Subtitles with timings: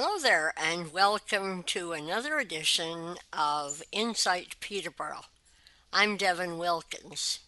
[0.00, 5.24] Hello there, and welcome to another edition of Insight Peterborough.
[5.92, 7.40] I'm Devin Wilkins.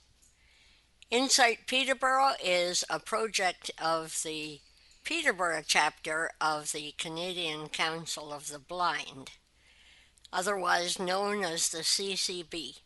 [1.12, 4.58] Insight Peterborough is a project of the
[5.04, 9.30] Peterborough chapter of the Canadian Council of the Blind,
[10.32, 12.80] otherwise known as the CCB.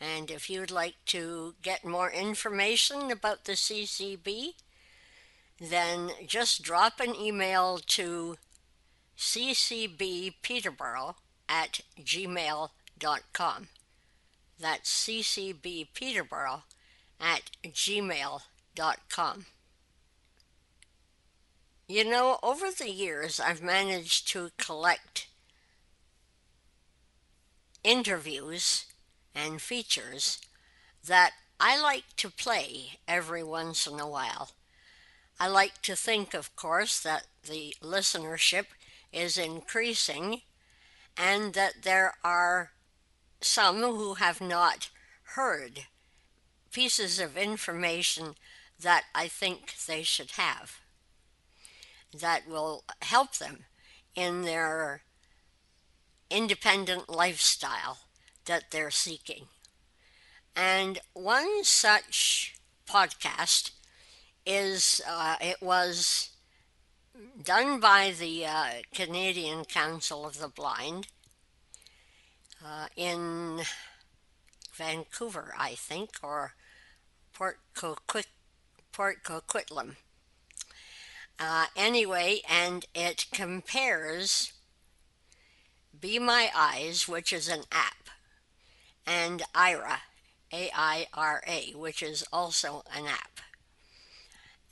[0.00, 4.54] And if you'd like to get more information about the CCB,
[5.60, 8.36] then just drop an email to
[9.16, 11.14] ccbpeterborough
[11.48, 13.68] at gmail.com.
[14.58, 16.62] That's ccbpeterborough
[17.20, 19.46] at gmail.com.
[21.86, 25.28] You know, over the years, I've managed to collect
[27.82, 28.86] interviews
[29.34, 30.40] and features
[31.06, 34.50] that I like to play every once in a while.
[35.38, 38.66] I like to think, of course, that the listenership
[39.14, 40.42] is increasing
[41.16, 42.72] and that there are
[43.40, 44.90] some who have not
[45.34, 45.86] heard
[46.72, 48.34] pieces of information
[48.80, 50.80] that I think they should have
[52.12, 53.64] that will help them
[54.14, 55.02] in their
[56.30, 57.98] independent lifestyle
[58.44, 59.46] that they're seeking.
[60.56, 62.54] And one such
[62.88, 63.70] podcast
[64.46, 66.30] is uh, it was
[67.42, 71.08] done by the uh, Canadian Council of the Blind
[72.64, 73.62] uh, in
[74.72, 76.54] Vancouver, I think, or
[77.32, 78.24] Port Coquitlam.
[78.92, 79.96] Port Coquitlam.
[81.38, 84.52] Uh, anyway, and it compares
[86.00, 88.08] Be My Eyes, which is an app,
[89.04, 89.98] and Aira,
[90.52, 93.40] A I R A, which is also an app.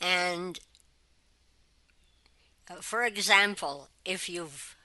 [0.01, 0.61] And
[2.71, 4.77] Uh, for example, if you've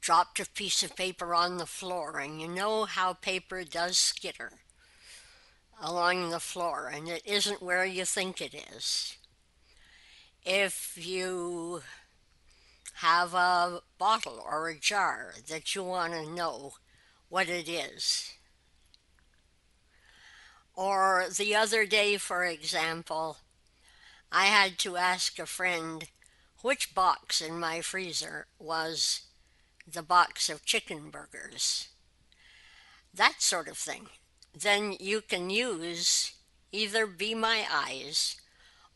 [0.00, 4.52] dropped a piece of paper on the floor and you know how paper does skitter
[5.80, 9.16] along the floor and it isn't where you think it is.
[10.44, 11.82] If you
[12.96, 16.74] have a bottle or a jar that you want to know
[17.28, 18.32] what it is.
[20.76, 23.38] Or the other day, for example,
[24.30, 26.06] I had to ask a friend
[26.64, 29.20] which box in my freezer was
[29.86, 31.88] the box of chicken burgers.
[33.12, 34.06] That sort of thing.
[34.58, 36.32] Then you can use
[36.72, 38.40] either Be My Eyes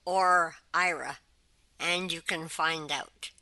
[0.07, 1.17] or Aira
[1.79, 3.33] and you can find out.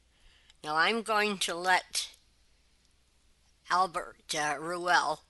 [0.64, 2.08] Now I'm going to let
[3.70, 5.20] Albert uh, Ruel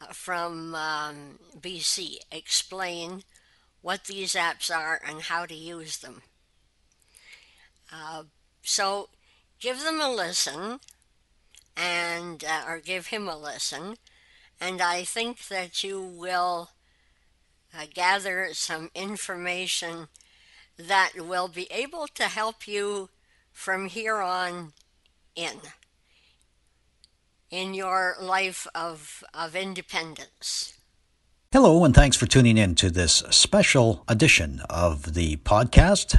[0.00, 3.24] uh, from um, BC explain
[3.80, 6.22] what these apps are and how to use them.
[7.92, 8.24] Uh,
[8.62, 9.08] so
[9.60, 10.80] give them a listen
[11.76, 13.96] and uh, or give him a listen
[14.60, 16.70] and i think that you will
[17.74, 20.08] uh, gather some information
[20.76, 23.08] that will be able to help you
[23.52, 24.72] from here on
[25.34, 25.60] in
[27.52, 30.72] in your life of, of independence.
[31.52, 36.18] Hello, and thanks for tuning in to this special edition of the podcast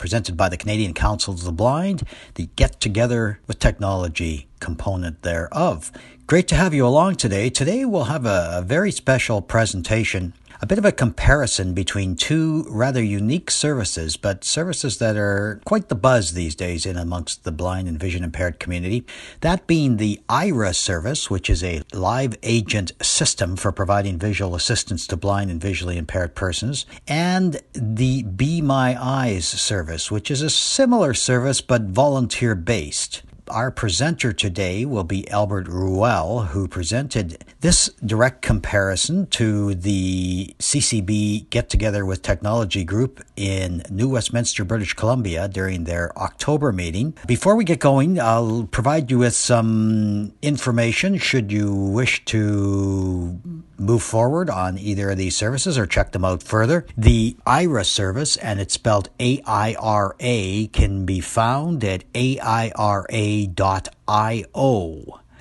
[0.00, 2.02] presented by the Canadian Council of the Blind,
[2.34, 5.92] the Get Together with Technology component thereof.
[6.26, 7.50] Great to have you along today.
[7.50, 12.66] Today we'll have a, a very special presentation a bit of a comparison between two
[12.68, 17.52] rather unique services, but services that are quite the buzz these days in amongst the
[17.52, 19.04] blind and vision impaired community.
[19.40, 25.06] That being the Aira service, which is a live agent system for providing visual assistance
[25.06, 30.50] to blind and visually impaired persons, and the Be My Eyes service, which is a
[30.50, 33.22] similar service but volunteer based.
[33.50, 41.50] Our presenter today will be Albert Ruel, who presented this direct comparison to the CCB
[41.50, 47.14] Get Together with Technology group in New Westminster, British Columbia during their October meeting.
[47.26, 53.40] Before we get going, I'll provide you with some information should you wish to
[53.78, 56.86] move forward on either of these services or check them out further.
[56.96, 62.04] The Aira service, and it's spelled A I R A, can be found at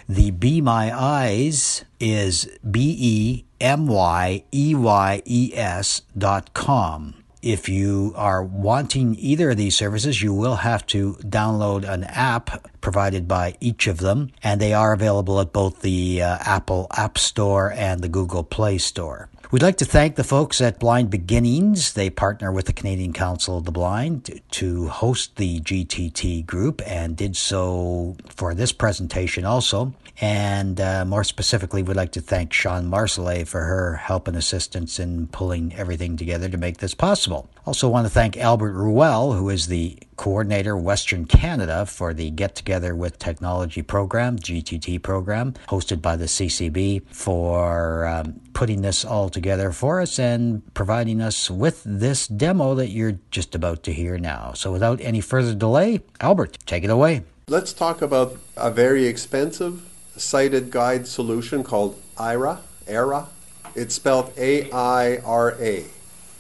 [0.07, 7.13] The Be My Eyes is B E M Y E Y E S dot com.
[7.42, 12.69] If you are wanting either of these services, you will have to download an app
[12.81, 17.18] provided by each of them, and they are available at both the uh, Apple App
[17.18, 19.30] Store and the Google Play Store.
[19.51, 21.94] We'd like to thank the folks at Blind Beginnings.
[21.94, 27.18] They partner with the Canadian Council of the Blind to host the GTT group and
[27.18, 29.96] did so for this presentation also.
[30.22, 35.00] And uh, more specifically, we'd like to thank Sean Marcellet for her help and assistance
[35.00, 37.50] in pulling everything together to make this possible.
[37.66, 42.56] Also, want to thank Albert Ruel, who is the coordinator Western Canada for the Get
[42.56, 49.30] Together with Technology program, GTT program, hosted by the CCB, for um, putting this all
[49.30, 54.18] together for us and providing us with this demo that you're just about to hear
[54.18, 54.54] now.
[54.54, 57.24] So, without any further delay, Albert, take it away.
[57.48, 62.62] Let's talk about a very expensive sighted guide solution called IRA.
[62.88, 63.28] Aira.
[63.76, 65.86] It's spelled A I R A.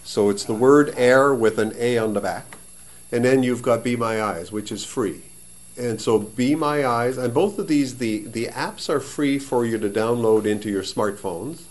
[0.03, 2.57] So it's the word air with an A on the back.
[3.11, 5.21] And then you've got Be My Eyes, which is free.
[5.77, 9.65] And so Be My Eyes, and both of these, the, the apps are free for
[9.65, 11.63] you to download into your smartphones.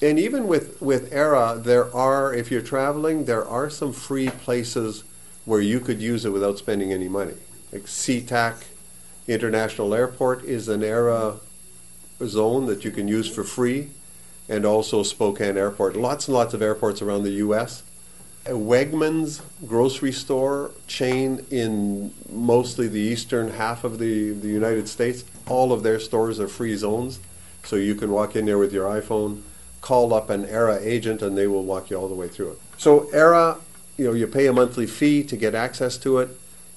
[0.00, 5.04] And even with, with Aira, there are, if you're traveling, there are some free places
[5.44, 7.34] where you could use it without spending any money.
[7.72, 8.64] Like SeaTac
[9.26, 11.40] International Airport is an Aira
[12.24, 13.90] zone that you can use for free,
[14.48, 15.96] and also Spokane Airport.
[15.96, 17.82] Lots and lots of airports around the U.S.
[18.46, 25.24] A Wegmans grocery store chain in mostly the eastern half of the, the United States,
[25.46, 27.20] all of their stores are free zones.
[27.62, 29.40] So you can walk in there with your iPhone,
[29.80, 32.58] call up an Aira agent, and they will walk you all the way through it.
[32.76, 33.60] So Aira,
[33.96, 36.28] you know, you pay a monthly fee to get access to it,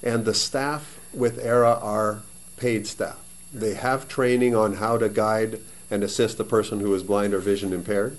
[0.02, 2.22] and the staff with Aira are
[2.56, 3.20] paid staff.
[3.54, 7.39] They have training on how to guide and assist the person who is blind or
[7.39, 8.18] vision impaired.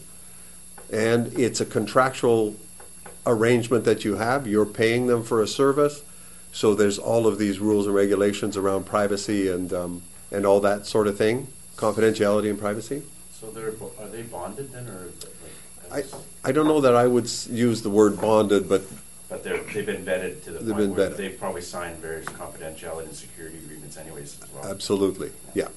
[0.93, 2.57] And it's a contractual
[3.27, 4.47] arrangement that you have.
[4.47, 6.03] You're paying them for a service.
[6.53, 10.87] So there's all of these rules and regulations around privacy and, um, and all that
[10.87, 13.03] sort of thing, confidentiality and privacy.
[13.33, 15.09] So they're, are they bonded then, or?
[15.91, 16.07] I, like-
[16.45, 18.83] I don't know that I would use the word bonded, but
[19.29, 21.17] But they're, they've been vetted to the They've point where vetted.
[21.19, 24.65] they've probably signed various confidentiality and security agreements anyways as well.
[24.67, 25.69] Absolutely, yeah.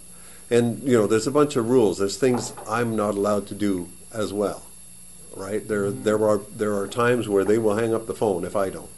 [0.52, 1.98] And, you know, there's a bunch of rules.
[1.98, 4.64] There's things I'm not allowed to do as well,
[5.36, 5.66] right?
[5.66, 8.70] There, there are, there are times where they will hang up the phone if I
[8.70, 8.90] don't,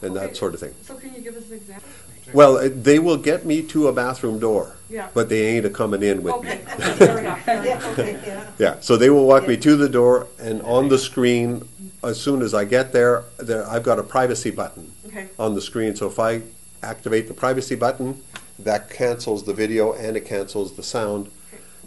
[0.00, 0.74] and that sort of thing.
[0.82, 1.88] So can you give us an example?
[2.32, 5.08] Well, uh, they will get me to a bathroom door, Yeah.
[5.12, 6.50] but they ain't a coming in with me.
[6.52, 8.54] Okay, okay, fair enough, fair enough.
[8.60, 11.68] Yeah, so they will walk me to the door, and on the screen,
[12.04, 15.60] as soon as I get there, there, I've got a privacy button Okay, on the
[15.60, 15.96] screen.
[15.96, 16.42] So if I
[16.84, 18.22] activate the privacy button,
[18.64, 21.30] that cancels the video and it cancels the sound,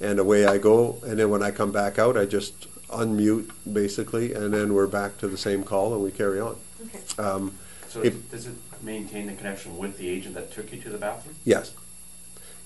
[0.01, 0.97] and away I go.
[1.05, 5.17] And then when I come back out, I just unmute basically, and then we're back
[5.19, 6.55] to the same call and we carry on.
[6.85, 6.99] okay.
[7.21, 7.57] Um,
[7.89, 10.97] So if- does it maintain the connection with the agent that took you to the
[10.97, 11.35] bathroom?
[11.45, 11.71] yes.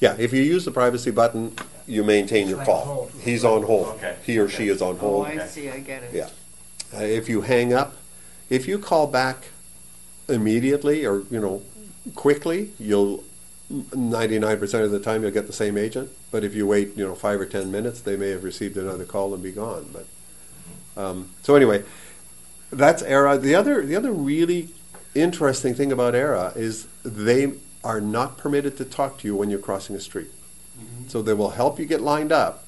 [0.02, 1.54] Yeah, if you use the privacy button,
[1.86, 2.86] you maintain your call.
[2.86, 3.12] hold.
[3.20, 3.88] He's on hold.
[3.98, 4.16] Okay.
[4.24, 5.26] He or she is on hold.
[5.28, 5.40] Oh, hold.
[5.42, 6.12] I see, I get it.
[6.14, 6.30] Yeah.
[6.98, 7.98] Uh, if you hang up,
[8.50, 9.48] if you call back
[10.30, 11.62] immediately or, you know,
[12.16, 13.26] quickly, you'll,
[13.71, 16.10] 99% of the time, you'll get the same agent.
[16.31, 19.06] But if you wait, you know, five or 10 minutes, they may have received another
[19.06, 19.94] call and be gone.
[19.94, 21.83] But, um, so anyway,
[22.71, 23.39] that's Aira.
[23.39, 24.69] The other, the other really
[25.13, 29.60] interesting thing about Aira is they are not permitted to talk to you when you're
[29.60, 30.31] crossing a street.
[31.10, 32.65] So they will help you get lined up,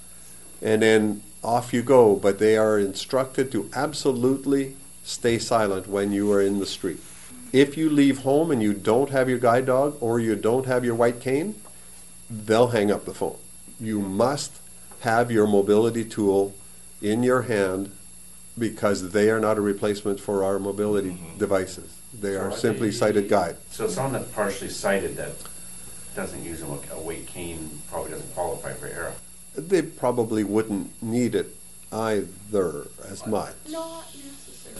[0.61, 2.15] and then off you go.
[2.15, 6.99] But they are instructed to absolutely stay silent when you are in the street.
[7.53, 10.85] If you leave home and you don't have your guide dog or you don't have
[10.85, 11.55] your white cane,
[12.29, 13.37] they'll hang up the phone.
[13.79, 14.53] You must
[15.01, 16.53] have your mobility tool
[17.01, 17.91] in your hand
[18.57, 21.37] because they are not a replacement for our mobility mm-hmm.
[21.37, 21.97] devices.
[22.13, 23.57] They So are are simply they- sighted guide.
[23.69, 25.31] So someone that's partially sighted that
[26.15, 29.13] doesn't use a a weight cane probably doesn't qualify for Aira.
[29.55, 31.55] They probably wouldn't need it
[31.91, 33.55] either as much.
[33.69, 34.05] Not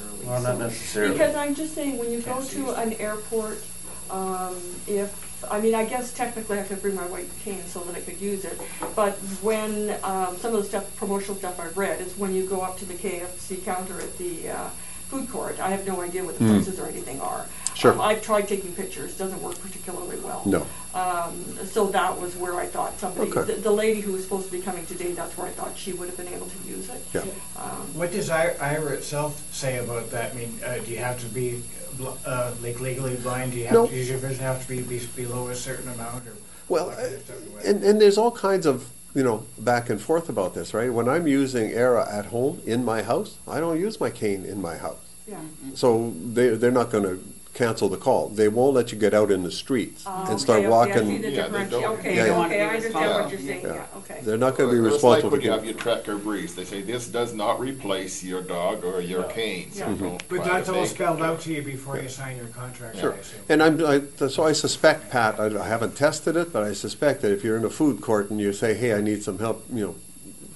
[0.01, 0.25] necessarily.
[0.27, 1.13] Well, not necessarily.
[1.13, 2.77] Because I'm just saying, when you go Can't to it.
[2.77, 3.63] an airport,
[4.09, 4.55] um,
[4.87, 8.01] if, I mean, I guess technically I could bring my white cane so that I
[8.01, 8.59] could use it.
[8.95, 12.61] But when, um, some of the stuff, promotional stuff I've read is when you go
[12.61, 14.69] up to the KFC counter at the, uh,
[15.09, 17.45] food court, I have no idea what the prices or anything are.
[17.81, 17.93] Sure.
[17.93, 20.43] Um, I've tried taking pictures, doesn't work particularly well.
[20.45, 20.67] No.
[20.93, 21.33] Um,
[21.65, 23.53] so that was where I thought somebody, Okay.
[23.55, 25.91] the, the lady who was supposed to be coming today, that's where I thought she
[25.93, 27.03] would have been able to use it.
[27.11, 27.21] Yeah.
[27.57, 30.33] Um, What does I- Aira itself say about that?
[30.33, 31.63] I mean, uh, do you have to be
[31.97, 33.53] bl- uh, like legally blind?
[33.53, 33.87] Do you have, No.
[33.87, 36.33] does your vision have to be be below a certain amount or?
[36.69, 39.43] Well, what kind of stuff do I- and, and there's all kinds of, you know,
[39.57, 40.93] back and forth about this, right?
[40.93, 44.61] When I'm using Aira at home in my house, I don't use my cane in
[44.61, 44.99] my house.
[45.27, 45.39] yeah.
[45.73, 47.23] So they, they're not going to
[47.53, 48.29] cancel the call.
[48.29, 50.93] They won't let you get out in the streets Oh, and start okay, okay, I
[50.93, 51.21] see walking.
[51.21, 51.81] the Yeah, they differential.
[51.81, 52.45] don't- Okay, Yeah, yeah.
[52.45, 54.19] okay, I understand what you're saying, yeah, okay.
[54.23, 55.71] They're not gonna be It's responsible like when for you have you.
[55.71, 59.31] your Trekker Breeze, they say this does not replace your dog or your Yeah.
[59.33, 59.95] cane, so Yeah.
[59.95, 62.47] don't But try that's to all make- spelled out to you before you sign your
[62.47, 63.11] contract, I Sure.
[63.11, 63.39] assume.
[63.49, 67.21] And I'm, I, so I suspect, Pat, I, I haven't tested it, but I suspect
[67.23, 69.65] that if you're in a food court and you say, hey, I need some help,
[69.73, 69.95] you know,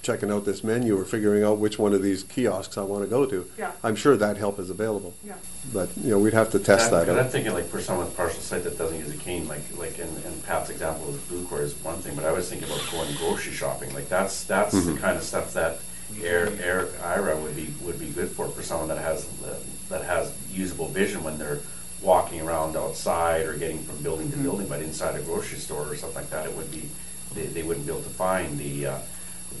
[0.02, 3.10] checking out this menu or figuring out which one of these kiosks I want to
[3.10, 3.72] go to, Yeah.
[3.82, 5.14] I'm sure that help is available.
[5.24, 5.34] Yeah.
[5.72, 8.16] But, you know, we'd have to test that Because I'm thinking like for someone with
[8.16, 11.48] partial sight that doesn't use a cane, like, like in, in Pat's example of food
[11.48, 14.72] court is one thing, but I was thinking about going grocery shopping, like that's, that's
[14.72, 14.96] the Mm-hmm.
[14.98, 15.78] kind of stuff that
[16.22, 20.04] Air, Air, Aira would be, would be good for, for someone that has, uh, that
[20.04, 21.58] has usable vision when they're
[22.02, 24.42] walking around outside or getting from building Mm-hmm.
[24.42, 26.88] to building, but inside a grocery store or something like that, it would be,
[27.34, 28.98] they, they wouldn't be able to find the, uh,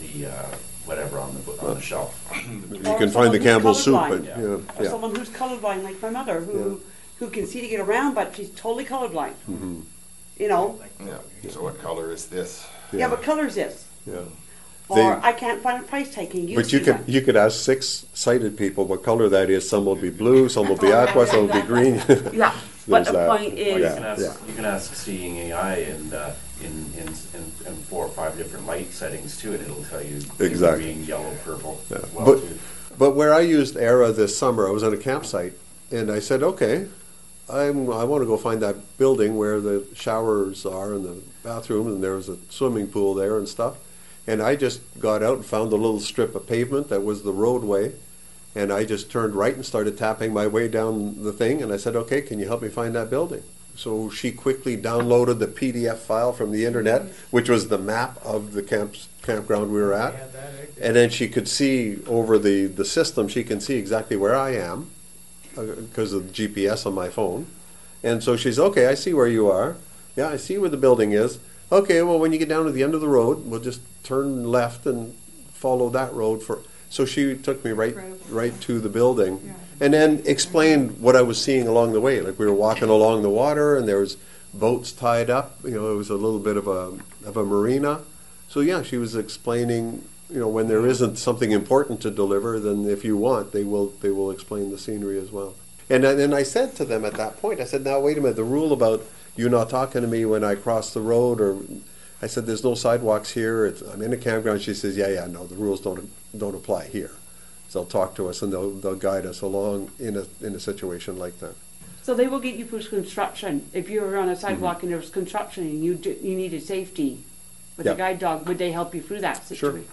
[0.00, 0.46] the, uh,
[0.84, 2.12] whatever on the, on the shelf.
[2.34, 4.08] You Or can find someone the who's Campbell's soup, colorblind.
[4.08, 4.38] but, Yeah.
[4.38, 4.90] you Or yeah.
[4.90, 6.80] someone who's colorblind, like my mother, who,
[7.18, 9.34] who can see to get around, but she's totally colorblind.
[9.50, 9.80] Mm-hmm.
[10.38, 11.18] You know, Yeah,
[11.50, 12.66] so what color is this?
[12.92, 13.84] yeah, but colors this.
[14.06, 14.16] Yeah.
[14.88, 17.08] Or They- I can't find a price tag, can you But see you could, that?
[17.08, 19.68] you could ask six sighted people what color that is.
[19.68, 21.94] Some will be blue, some will be aqua, some will be green.
[22.32, 22.52] Yeah,
[22.86, 23.28] but There's the that.
[23.28, 24.34] point Or you is, can ask, yeah.
[24.46, 28.66] you can ask Seeing AI and, uh, in, in, in, in four or five different
[28.66, 30.84] light settings too, and it'll tell you Exactly.
[30.84, 31.98] green, yellow, purple Yeah.
[31.98, 32.58] as well But, too.
[32.98, 35.52] but where I used Aira this summer, I was on a campsite,
[35.90, 36.86] and I said, okay,
[37.48, 41.86] I'm, I want to go find that building where the showers are and the bathroom,
[41.86, 43.76] and there was a swimming pool there and stuff.
[44.26, 47.32] And I just got out and found a little strip of pavement that was the
[47.32, 47.92] roadway,
[48.56, 51.76] and I just turned right and started tapping my way down the thing, and I
[51.76, 53.44] said, okay, can you help me find that building?
[53.76, 58.52] So she quickly downloaded the PDF file from the internet, which was the map of
[58.52, 60.14] the camp, campground we were at.
[60.80, 64.50] And then she could see over the, the system, she can see exactly where I
[64.56, 64.90] am
[65.56, 67.46] uh, because of the GPS on my phone.
[68.02, 69.76] And so she's, okay, I see where you are.
[70.16, 71.38] Yeah, I see where the building is.
[71.70, 74.44] Okay, well, when you get down to the end of the road, we'll just turn
[74.50, 75.14] left and
[75.52, 76.62] follow that road for.
[76.88, 77.96] So she took me right,
[78.30, 79.52] right to the building, Yeah.
[79.80, 82.20] And then explained what I was seeing along the way.
[82.20, 84.16] Like we were walking along the water, and there was
[84.54, 85.58] boats tied up.
[85.64, 88.02] You know, it was a little bit of a of a marina.
[88.48, 90.04] So yeah, she was explaining.
[90.28, 93.88] You know, when there isn't something important to deliver, then if you want, they will
[94.00, 95.54] they will explain the scenery as well.
[95.88, 98.34] And then I said to them at that point, I said, now wait a minute,
[98.34, 99.04] the rule about
[99.36, 101.58] you not talking to me when I cross the road, or
[102.20, 103.66] I said, there's no sidewalks here.
[103.66, 104.62] It's, I'm in a campground.
[104.62, 107.12] She says, yeah, yeah, no, the rules don't don't apply here.
[107.76, 110.60] So they'll talk to us and they'll they'll guide us along in a in a
[110.60, 111.54] situation like that.
[112.02, 113.68] so they will get you for construction.
[113.74, 114.86] If you were on a sidewalk Mm-hmm.
[114.86, 117.18] and there was construction and you, d- you needed safety
[117.76, 117.92] with Yeah.
[117.92, 119.56] a guide dog, would they help you through that Sure.
[119.56, 119.90] situation?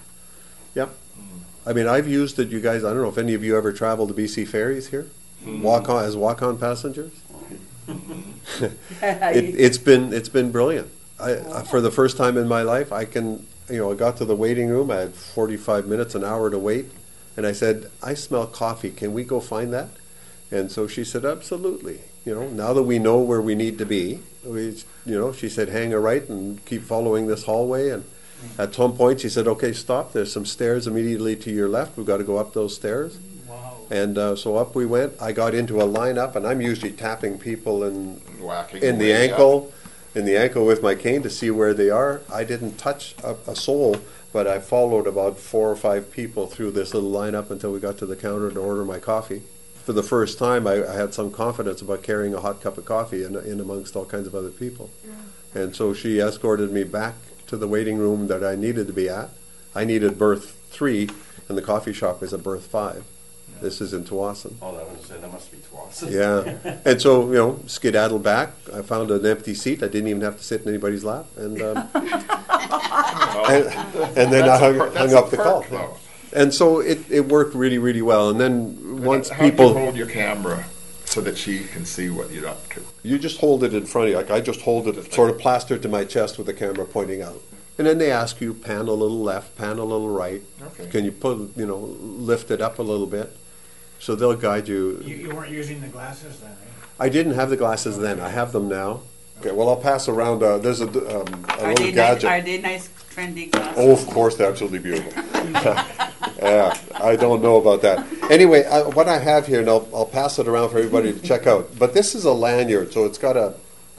[0.75, 0.89] Yep.
[1.65, 2.47] I mean, I've used it.
[2.49, 5.07] You guys, I don't know if any of you ever traveled to BC ferries here,
[5.45, 7.11] walk on as walk on passengers.
[8.61, 10.87] it, it's been it's been brilliant.
[11.19, 14.15] I, I, for the first time in my life, I can you know I got
[14.17, 14.89] to the waiting room.
[14.91, 16.85] I had forty five minutes, an hour to wait,
[17.35, 18.91] and I said, "I smell coffee.
[18.91, 19.89] Can we go find that?"
[20.51, 23.85] And so she said, "Absolutely." You know, now that we know where we need to
[23.85, 28.03] be, we you know, she said, "Hang a right and keep following this hallway." And
[28.57, 30.13] at some point, she said, "Okay, stop.
[30.13, 31.97] There's some stairs immediately to your left.
[31.97, 33.77] We've got to go up those stairs." Wow.
[33.89, 35.13] And uh, so up we went.
[35.21, 39.27] I got into a lineup, and I'm usually tapping people in Whacking in the away,
[39.27, 39.31] yeah.
[39.31, 39.73] ankle,
[40.15, 42.21] in the ankle with my cane to see where they are.
[42.31, 43.97] I didn't touch a, a soul,
[44.33, 47.99] but I followed about four or five people through this little lineup until we got
[47.99, 49.43] to the counter to order my coffee.
[49.85, 52.85] For the first time, I, I had some confidence about carrying a hot cup of
[52.85, 54.89] coffee in, in amongst all kinds of other people.
[55.53, 57.13] And so she escorted me back
[57.47, 59.29] to the waiting room that I needed to be at.
[59.75, 61.09] I needed berth three,
[61.47, 63.03] and the coffee shop is at berth five.
[63.63, 64.55] This is in Tsawwassen.
[64.61, 66.11] Oh, that was, that must be Tsawwassen.
[66.11, 68.49] Yeah, and so you know, skedaddled back.
[68.73, 69.81] I found an empty seat.
[69.81, 73.65] I didn't even have to sit in anybody's lap, and um, and,
[74.17, 75.65] and then I That's a hung, per- hung up the call.
[75.69, 75.97] though.
[76.35, 78.29] And so it, it worked really really well.
[78.29, 80.65] And then once How do you people, hold your camera
[81.05, 82.81] so that she can see what you're up to?
[83.03, 84.17] you just hold it in front of you.
[84.17, 87.21] Like I just hold it sort of plastered to my chest with the camera pointing
[87.21, 87.41] out.
[87.77, 90.41] And then they ask you pan a little left, pan a little right.
[90.61, 90.87] Okay.
[90.89, 93.35] Can you put you know lift it up a little bit?
[94.03, 96.55] So they'll guide You, you weren't using the glasses then, eh?
[96.99, 98.19] I didn't have the glasses then.
[98.19, 98.99] I have them now.
[99.39, 100.43] Okay, well, I'll pass around.
[100.43, 102.25] Uh, there's a, um, a Are little they nice, gadget.
[102.25, 103.73] are they nice trendy glasses?
[103.77, 105.13] Oh, of course, they're absolutely beautiful.
[106.37, 108.05] yeah, I don't know about that.
[108.29, 111.19] Anyway, I, what I have here, and I'll, I'll pass it around for everybody to
[111.21, 111.79] check out.
[111.79, 113.53] But this is a lanyard, so it's got a,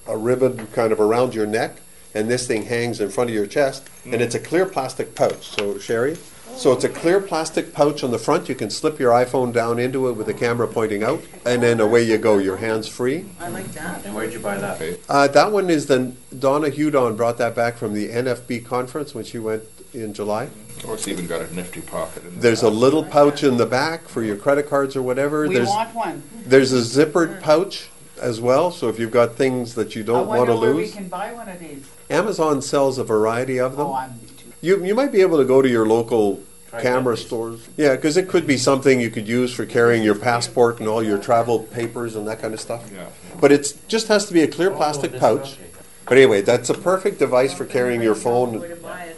[0.07, 1.77] a ribbon kind of around your neck,
[2.13, 5.49] and this thing hangs in front of your chest, and it's a clear plastic pouch.
[5.49, 6.19] So, Sherry,
[6.57, 8.49] So it's a clear plastic pouch on the front.
[8.49, 11.79] You can slip your iPhone down into it with the camera pointing out, and then
[11.81, 12.39] away you go.
[12.39, 13.27] Your hands free.
[13.39, 14.05] I like that.
[14.05, 14.99] And where'd you buy that?
[15.09, 19.25] Uh, that one is the Donna Hudon brought that back from the NFB conference when
[19.25, 20.49] she went in July.
[20.87, 22.73] Oh, it's even got a nifty pocket in There's a there.
[22.75, 25.47] little pouch in the back for your credit cards or whatever.
[25.47, 26.23] We There's want one.
[26.47, 27.89] there's a zippered pouch
[28.21, 28.71] as well.
[28.71, 31.33] So if you've got things that you don't want to where we lose, can buy
[31.33, 31.89] one of these.
[32.11, 33.87] Amazon sells a variety of them.
[33.87, 34.34] Oh, I'm too.
[34.65, 36.43] You you might be able to go to your local
[36.81, 37.61] camera stores.
[37.77, 41.03] Yeah, because it could be something you could use for carrying your passport and all
[41.03, 42.91] your travel papers and that kind of stuff.
[42.93, 43.07] Yeah.
[43.41, 45.59] But it just has to be a clear Oh, plastic pouch.
[46.07, 49.17] But anyway, that's a perfect device for carrying your phone, Where to buy it.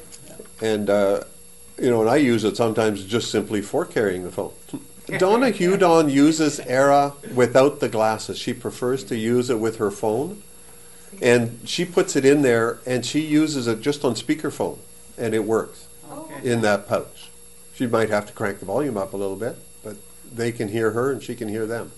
[0.60, 1.20] and uh,
[1.80, 4.52] you know, and I use it sometimes just simply for carrying the phone.
[5.18, 8.36] Donna Hudon uses Aira without the glasses.
[8.38, 10.42] She prefers to use it with her phone,
[11.22, 14.78] and she puts it in there, and she uses it just on speakerphone,
[15.18, 16.50] and it works Okay.
[16.50, 17.30] in that pouch.
[17.74, 19.96] She might have to crank the volume up a little bit, but
[20.32, 21.92] they can hear her and she can hear them.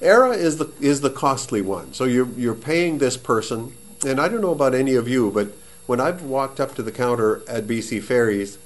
[0.00, 1.92] Aira is the is the costly one.
[1.92, 3.74] So you're you're paying this person,
[4.06, 5.48] and I don't know about any of you, but
[5.86, 8.58] when I've walked up to the counter at BC Ferries,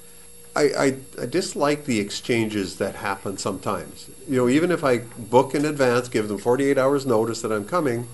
[0.55, 4.09] I, I, I dislike the exchanges that happen sometimes.
[4.29, 7.65] You know, even if I book in advance, give them 48 hours notice that I'm
[7.65, 8.07] coming,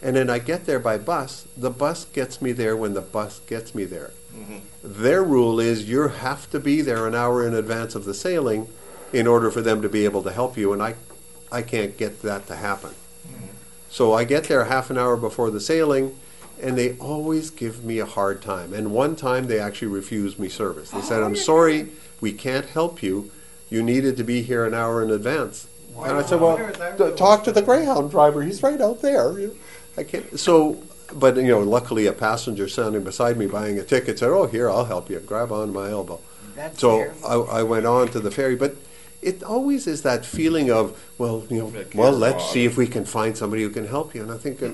[0.00, 3.40] and then I get there by bus, the bus gets me there when the bus
[3.40, 4.12] gets me there.
[4.34, 4.58] Mm-hmm.
[4.82, 8.68] Their rule is you have to be there an hour in advance of the sailing
[9.12, 10.96] in order for them to be able to help you, and I,
[11.50, 12.94] I can't get that to happen.
[13.90, 16.16] So I get there half an hour before the sailing,
[16.60, 18.72] and they always give me a hard time.
[18.72, 20.90] And one time they actually refused me service.
[20.90, 21.88] They said, I'm sorry,
[22.20, 23.30] we can't help you.
[23.68, 25.68] You needed to be here an hour in advance.
[25.96, 26.56] And I said, well,
[27.16, 28.42] talk to the Greyhound driver.
[28.42, 29.34] He's right out there.
[29.96, 30.40] I can't.
[30.40, 30.82] So,
[31.14, 34.68] but you know, luckily a passenger standing beside me buying a ticket said, "Oh, here,
[34.70, 35.18] I'll help you.
[35.20, 36.20] Grab on my elbow."
[36.56, 37.10] That's So.
[37.26, 38.76] I, I went on to the ferry, but
[39.22, 43.04] it always is that feeling of, well, you know, well, let's see if we can
[43.04, 44.22] find somebody who can help you.
[44.22, 44.70] And I think, uh,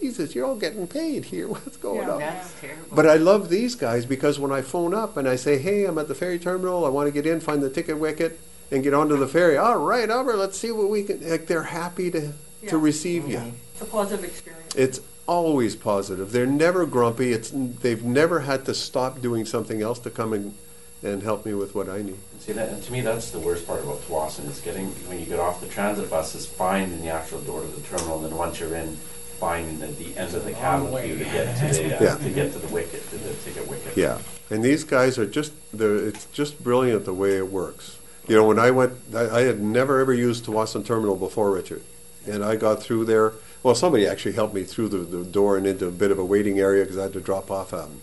[0.00, 1.48] Jesus, you're all getting paid here.
[1.54, 2.14] What's going Yeah.
[2.14, 2.18] on?
[2.20, 2.84] That's terrible.
[2.94, 5.98] But I love these guys because when I phone up and I say, hey, I'm
[5.98, 8.38] at the ferry terminal, I want to get in, find the ticket wicket,
[8.70, 9.56] and get onto the ferry.
[9.56, 11.28] All right, Albert, let's see what we can.
[11.28, 12.70] Like they're happy to Yeah.
[12.70, 13.38] to receive you.
[13.38, 13.50] Mm-hmm.
[13.72, 14.74] It's a positive experience.
[14.76, 16.32] It's always positive.
[16.32, 17.32] They're never grumpy.
[17.32, 20.54] It's they've never had to stop doing something else to come and
[21.00, 22.18] and help me with what I need.
[22.40, 25.26] See that, and to me, that's the worst part about Tsawwassen is getting when you
[25.26, 28.36] get off the transit bus is finding the actual door to the terminal, and then
[28.36, 28.96] once you're in,
[29.38, 31.06] finding the, the end of the cabin way.
[31.06, 32.16] queue to get to the uh, Yeah.
[32.16, 33.96] to get to the wicket, to the ticket wicket.
[33.96, 34.18] Yeah,
[34.50, 37.98] and these guys are just they're, it's just brilliant the way it works.
[38.26, 41.82] You know, when I went, I, I had never ever used Tsawwassen Terminal before, Richard,
[42.26, 43.34] and I got through there.
[43.62, 46.24] Well, somebody actually helped me through the, the door and into a bit of a
[46.24, 48.00] waiting area because I had to drop off um,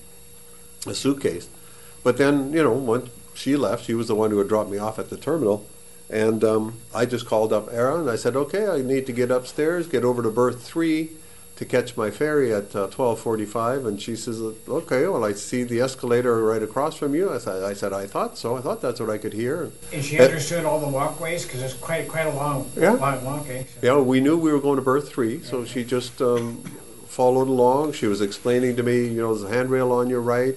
[0.85, 1.49] a suitcase.
[2.03, 4.77] But then, you know, when she left, she was the one who had dropped me
[4.77, 5.65] off at the terminal,
[6.09, 9.31] and um, I just called up Aaron and I said, "Okay, I need to get
[9.31, 11.11] upstairs, get over to berth three."
[11.55, 15.79] To catch my ferry at uh, 12:45 and she says okay well I see the
[15.79, 17.33] escalator right across from you.
[17.33, 18.57] I said I said I thought so.
[18.57, 19.71] I thought that's what I could hear.
[19.93, 22.91] And she Uh, understood all the walkways, because it's quite, quite a long, Yeah.
[22.93, 23.65] long walkway.
[23.81, 26.61] so- yeah we knew we were going to berth 3 so she just um,
[27.07, 27.93] followed along.
[27.93, 30.55] She was explaining to me you know there's a handrail on your right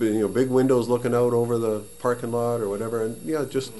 [0.00, 3.70] you know big windows looking out over the parking lot or whatever and yeah just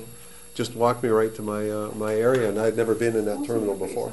[0.54, 3.44] just walked me right to my uh, my area and I'd never been in that
[3.44, 4.12] terminal before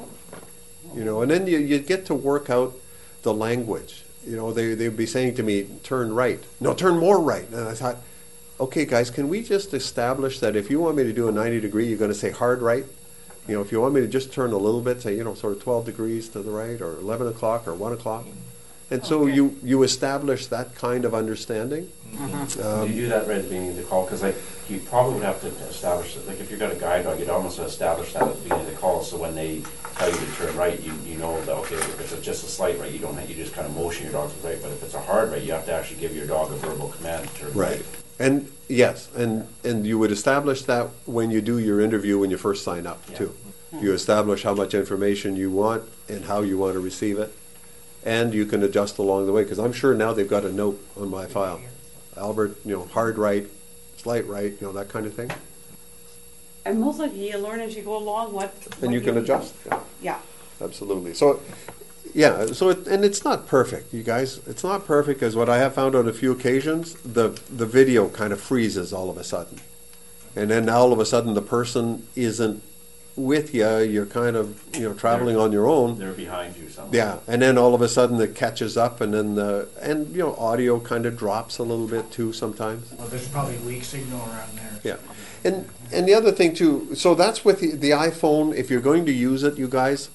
[0.94, 2.74] you know and then you, you get to work out
[3.22, 7.20] the language you know they, they'd be saying to me turn right no turn more
[7.20, 7.96] right and i thought
[8.60, 11.60] okay guys can we just establish that if you want me to do a 90
[11.60, 12.84] degree you're going to say hard right
[13.48, 15.34] you know if you want me to just turn a little bit say you know
[15.34, 18.24] sort of 12 degrees to the right or 11 o'clock or 1 o'clock
[18.90, 19.34] and so Okay.
[19.34, 23.70] you you establish that kind of understanding Do you do that right at the beginning
[23.70, 24.04] of the call?
[24.04, 24.36] Because like,
[24.68, 26.28] you probably would have to establish, it.
[26.28, 28.70] like, if you've got a guide dog, you'd almost establish that at the beginning of
[28.70, 29.62] the call, so when they
[29.96, 32.78] tell you to turn right, you, you know that, okay, if it's just a slight
[32.78, 34.70] right, you don't, have- you just kind of motion your dog to the right, but
[34.72, 37.28] if it's a hard right, you have to actually give your dog a verbal command
[37.28, 37.70] to turn right.
[37.78, 37.86] Right.
[38.18, 42.36] And yes, and and you would establish that when you do your interview when you
[42.36, 43.16] first sign up Yeah.
[43.18, 43.34] too.
[43.74, 43.84] Mm-hmm.
[43.84, 47.34] You establish how much information you want and how you want to receive it,
[48.04, 49.42] and you can adjust along the way.
[49.42, 51.60] Because I'm sure now they've got a note on my file,
[52.16, 53.48] Albert, you know, hard right,
[53.96, 55.32] slight right, you know, that kind of thing,
[56.64, 58.54] And most likely you learn as you go along what.
[58.80, 59.24] and what you can need.
[59.24, 59.54] adjust.
[59.66, 59.80] Yeah.
[60.00, 60.18] Yeah.
[60.60, 61.14] Absolutely.
[61.14, 61.40] So,
[62.14, 62.46] yeah.
[62.46, 64.40] So, it, and it's not perfect, you guys.
[64.46, 68.08] It's not perfect because what I have found on a few occasions, the the video
[68.08, 69.60] kind of freezes all of a sudden,
[70.36, 72.62] and then all of a sudden the person isn't
[73.16, 75.98] with you, you're kind of, you know, traveling on your own.
[75.98, 76.96] They're behind you somewhere.
[76.96, 80.18] Yeah, and then all of a sudden it catches up, and then the and you
[80.18, 82.92] know audio kind of drops a little bit too sometimes.
[82.92, 84.80] Well, there's probably weak signal around there.
[84.82, 84.96] Yeah,
[85.44, 86.94] and and the other thing too.
[86.94, 88.54] So that's with the, the iPhone.
[88.54, 90.10] If you're going to use it, you guys,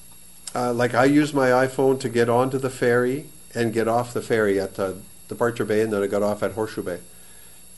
[0.54, 4.22] uh, like I use my iPhone to get onto the ferry and get off the
[4.22, 4.92] ferry at uh,
[5.28, 7.00] Departure Bay, and then I got off at Horseshoe Bay,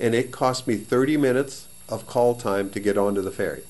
[0.01, 3.63] and it cost me 30 minutes of call time to get onto the ferry.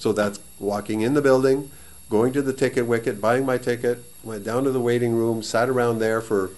[0.00, 1.70] So that's walking in the building,
[2.08, 5.68] going to the ticket wicket, buying my ticket, went down to the waiting room, sat
[5.68, 6.50] around there for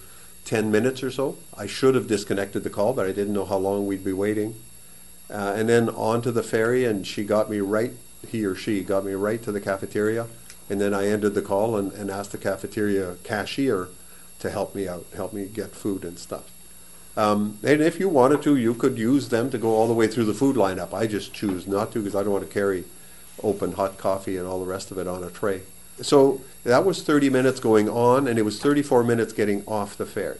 [0.44, 1.36] 10 minutes or so.
[1.56, 4.54] I should have disconnected the call, but I didn't know how long we'd be waiting.
[5.28, 7.92] Uh, and then onto the ferry, and she got me right,
[8.28, 10.28] he or she got me right to the cafeteria.
[10.70, 13.88] And then I ended the call and, and asked the cafeteria cashier
[14.38, 16.48] to help me out, help me get food and stuff.
[17.16, 20.06] Um, and if you wanted to, you could use them to go all the way
[20.06, 20.94] through the food lineup.
[20.94, 22.84] I just choose not to because I don't want to carry
[23.42, 25.62] open hot coffee and all the rest of it on a tray.
[26.00, 30.06] So that was 30 minutes going on, and it was 34 minutes getting off the
[30.06, 30.38] ferry.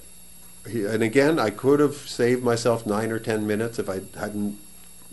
[0.64, 4.58] And again, I could have saved myself nine or 10 minutes if I hadn't,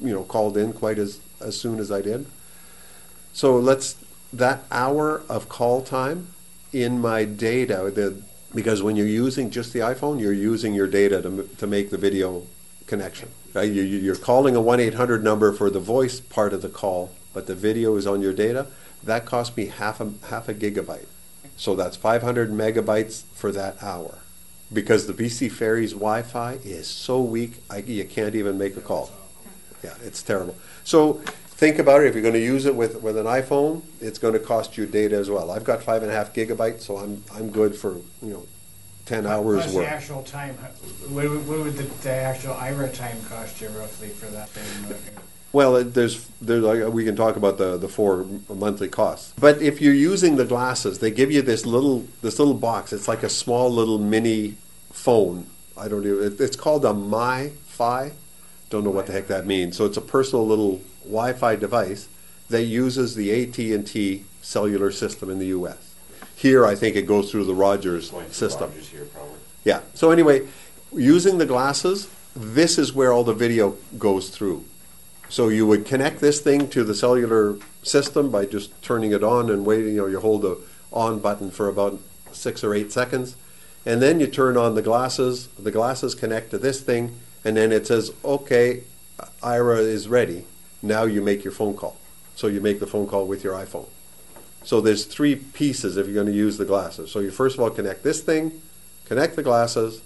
[0.02, 2.26] you know, called in quite as, as soon as I did.
[3.34, 3.96] So let's,
[4.32, 6.28] that hour of call time
[6.72, 8.22] in my data, the,
[8.54, 11.98] because when you're using just the iPhone, you're using your data to, to make the
[11.98, 12.44] video
[12.88, 13.30] connection.
[13.54, 13.72] Right?
[13.72, 17.48] You, you- you're calling a 1-800 number for the voice part of the call, but
[17.48, 18.68] the video is on your data.
[19.04, 21.06] That cost me half a, half a gigabyte.
[21.58, 24.20] So that's 500 megabytes for that hour.
[24.72, 29.10] Because the BC Ferries Wi-Fi is so weak, I, you can't even make a call.
[29.84, 30.56] Yeah, it's terrible.
[30.84, 31.14] So
[31.60, 32.08] think about it.
[32.08, 34.86] If you're going to use it with, with an iPhone, it's going to cost you
[34.86, 35.52] data as well.
[35.52, 38.46] I've got five and a half gigabytes, so I'm I'm good for you know
[39.06, 39.88] ten hours Plus the worth.
[39.88, 40.56] actual time,
[41.10, 45.18] what would, what would the, the actual Aira time cost you roughly for that thing?
[45.52, 49.34] Well, there's there's like, we can talk about the the four monthly costs.
[49.40, 52.94] But if you're using the glasses, they give you this little this little box.
[52.94, 54.58] It's like a small little mini
[54.92, 55.48] phone.
[55.78, 56.20] I don't know.
[56.20, 58.12] It, it's called a MiFi.
[58.70, 59.76] Don't know what the heck that means.
[59.76, 62.08] So it's a personal little Wi-Fi device
[62.50, 65.96] that uses the AT&T cellular system in the U.S.
[66.36, 68.70] Here, I think it goes through the Rogers system.
[68.70, 69.38] Rogers here probably.
[69.64, 69.82] Yeah.
[69.94, 70.48] So anyway,
[70.94, 74.66] using the glasses, this is where all the video goes through.
[75.30, 79.50] So you would connect this thing to the cellular system by just turning it on
[79.50, 79.94] and waiting.
[79.94, 80.58] You know, you hold the
[80.92, 82.00] on button for about
[82.32, 83.36] six or eight seconds,
[83.86, 85.48] and then you turn on the glasses.
[85.50, 87.16] The glasses connect to this thing,
[87.46, 88.84] and then it says, "Okay,
[89.44, 90.46] Aira is ready."
[90.82, 91.98] Now you make your phone call.
[92.36, 93.88] So you make the phone call with your iPhone.
[94.64, 97.12] So there's three pieces if you're going to use the glasses.
[97.12, 98.62] So you first of all connect this thing,
[99.06, 100.02] connect the glasses,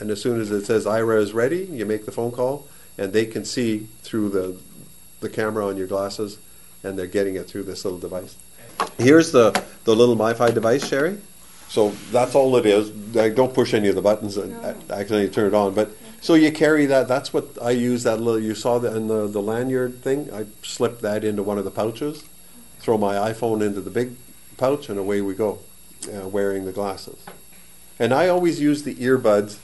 [0.00, 2.66] and as soon as it says Aira is ready, you make the phone call,
[2.98, 4.56] and they can see through the
[5.20, 6.38] the camera on your glasses,
[6.82, 8.36] and they're getting it through this little device.
[8.98, 11.18] Here's the the little MiFi device, Sherry.
[11.68, 13.16] So that's all it is.
[13.16, 15.74] I don't push any of the buttons and accidentally turn it on.
[15.74, 17.08] But so you carry that.
[17.08, 18.04] That's what I use.
[18.04, 20.32] That little you saw the, in the the lanyard thing.
[20.32, 22.24] I slip that into one of the pouches,
[22.78, 24.16] throw my iPhone into the big
[24.56, 25.58] pouch, and away we go,
[26.12, 27.18] uh, wearing the glasses.
[27.98, 29.58] And I always use the earbuds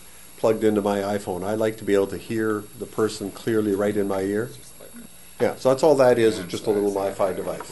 [0.44, 1.42] plugged into my iPhone.
[1.42, 4.50] I like to be able to hear the person clearly right in my ear.
[5.40, 7.62] Yeah, so that's all that is, is just a little Wi-Fi device.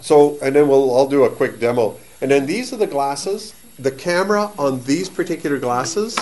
[0.00, 1.98] So, and then we'll, I'll do a quick demo.
[2.22, 3.54] And then these are the glasses.
[3.78, 6.18] The camera on these particular glasses,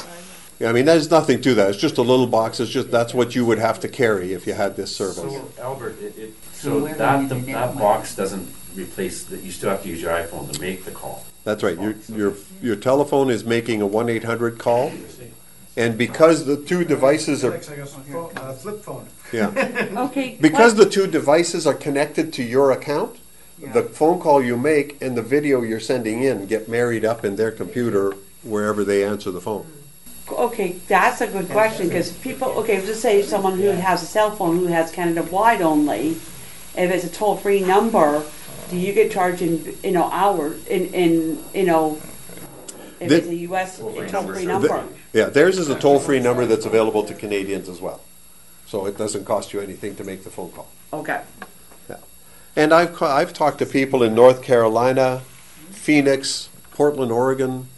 [0.59, 1.71] yeah, I mean, there's nothing to that.
[1.71, 2.59] It's just a little box.
[2.59, 5.33] It's just, that's what you would have to carry if you had this service.
[5.33, 9.71] So Albert, it, it, So so that, the- that box doesn't replace, that you still
[9.71, 11.25] have to use your iPhone to make the call.
[11.45, 11.81] That's right.
[11.81, 14.93] Your, your, your telephone is making a 1-800 call.
[15.81, 19.07] And because the two devices are, Looks like a phone- a flip phone.
[19.33, 19.88] yeah.
[20.07, 20.37] Okay.
[20.38, 23.16] Because what- the two devices are connected to your account,
[23.73, 27.37] the phone call you make and the video you're sending in get married up in
[27.37, 28.12] their computer
[28.43, 29.66] wherever they answer the phone.
[30.31, 34.31] Okay, that's a good question, because people, okay, just say someone who has a cell
[34.31, 36.11] phone who has Canada wide only,
[36.77, 38.23] if it's a toll-free number,
[38.71, 42.01] do you get charged in, you know, hours, in, in, you know,
[43.01, 44.93] if The- it's a US Toll-free toll-free number, number?
[45.13, 48.01] Yeah, theirs is a toll-free number that's available to Canadians as well.
[48.67, 50.69] So it doesn't cost you anything to make the phone call.
[50.93, 51.21] Okay.
[51.89, 51.97] Yeah.
[52.55, 55.23] And I've, ca- I've talked to people in North Carolina,
[55.71, 57.69] Phoenix, Portland, Oregon,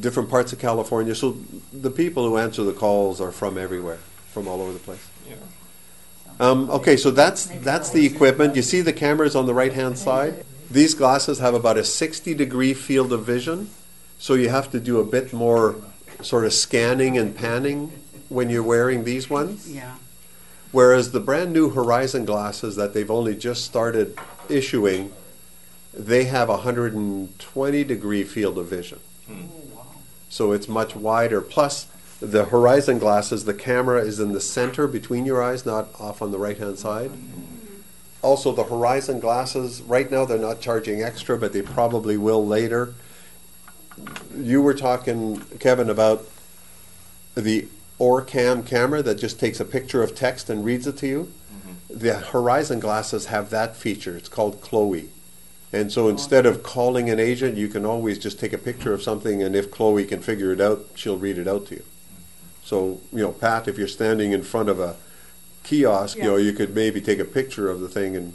[0.00, 1.14] different parts of California.
[1.14, 1.36] So
[1.72, 3.98] the people who answer the calls are from everywhere,
[4.32, 5.06] from all over the place.
[6.38, 8.56] Um, okay, so that's that's the equipment.
[8.56, 10.42] You see the cameras on the right hand side.
[10.70, 13.68] These glasses have about a 60 degree field of vision,
[14.20, 15.76] so you have to do a bit more
[16.22, 17.90] sort of scanning and panning
[18.28, 19.68] when you're wearing these ones.
[19.68, 19.96] Yeah.
[20.72, 24.16] Whereas the brand new Horizon glasses that they've only just started
[24.48, 25.10] issuing,
[25.92, 29.00] they have a 120 degree field of vision.
[29.26, 29.46] Hmm.
[29.50, 29.86] Oh wow!
[30.28, 31.40] So it's much wider.
[31.40, 31.86] Plus,
[32.20, 36.30] the Horizon glasses, the camera is in the center between your eyes, not off on
[36.30, 37.10] the right hand side.
[37.10, 37.80] Mm-hmm.
[38.22, 42.94] Also, the Horizon glasses, right now they're not charging extra, but they probably will later.
[44.36, 46.26] You were talking, Kevin, about
[47.34, 51.32] the OrCam camera that just takes a picture of text and reads it to you.
[51.52, 51.98] Mm-hmm.
[51.98, 54.16] The Horizon glasses have that feature.
[54.16, 55.10] It's called Chloe.
[55.72, 56.08] And so oh.
[56.08, 59.54] instead of calling an agent, you can always just take a picture of something, and
[59.54, 61.84] if Chloe can figure it out, she'll read it out to you.
[62.64, 64.96] So, you know, Pat, if you're standing in front of a
[65.62, 68.32] kiosk, you know, you could maybe take a picture of the thing and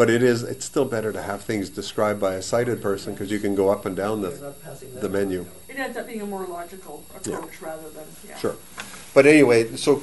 [0.00, 3.30] but it is it's still better to have things described by a sighted person because
[3.30, 4.54] you can go up and down the,
[4.98, 5.44] the menu.
[5.68, 8.38] It ends up being a more logical approach rather than, yeah.
[8.38, 8.56] Sure.
[9.12, 10.02] But anyway, so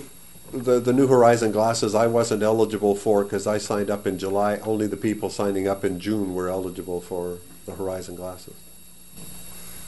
[0.54, 4.58] the, the New Horizon glasses I wasn't eligible for because I signed up in July.
[4.58, 8.54] Only the people signing up in June were eligible for the Horizon glasses.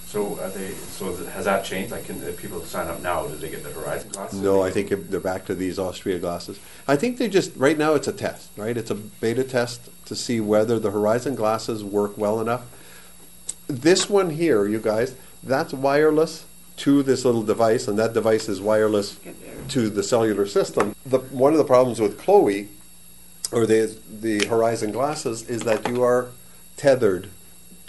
[0.09, 1.91] So are they, so has that changed?
[1.91, 4.41] Like, can, if people sign up now, do they get the Horizon glasses?
[4.41, 6.59] No, I think they're back to these Austria glasses.
[6.87, 8.75] I think they just, right now it's a test, right?
[8.75, 12.65] It's a beta test to see whether the Horizon glasses work well enough.
[13.67, 18.59] This one here, you guys, that's wireless to this little device, and that device is
[18.59, 19.19] wireless
[19.67, 20.95] to the cellular system.
[21.05, 22.69] The, one of the problems with Chloe,
[23.51, 26.29] or the, the Horizon glasses, is that you are
[26.77, 27.29] tethered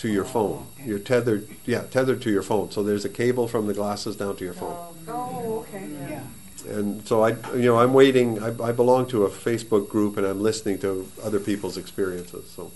[0.00, 0.66] to your phone.
[0.82, 2.70] You're tethered, yeah, tethered to your phone.
[2.70, 4.76] So there's a cable from the glasses down to your phone.
[5.06, 5.86] Oh, okay.
[6.08, 6.22] Yeah.
[6.68, 8.42] And so I, you know, I'm waiting.
[8.42, 12.50] I, I belong to a Facebook group, and I'm listening to other people's experiences.
[12.50, 12.70] So,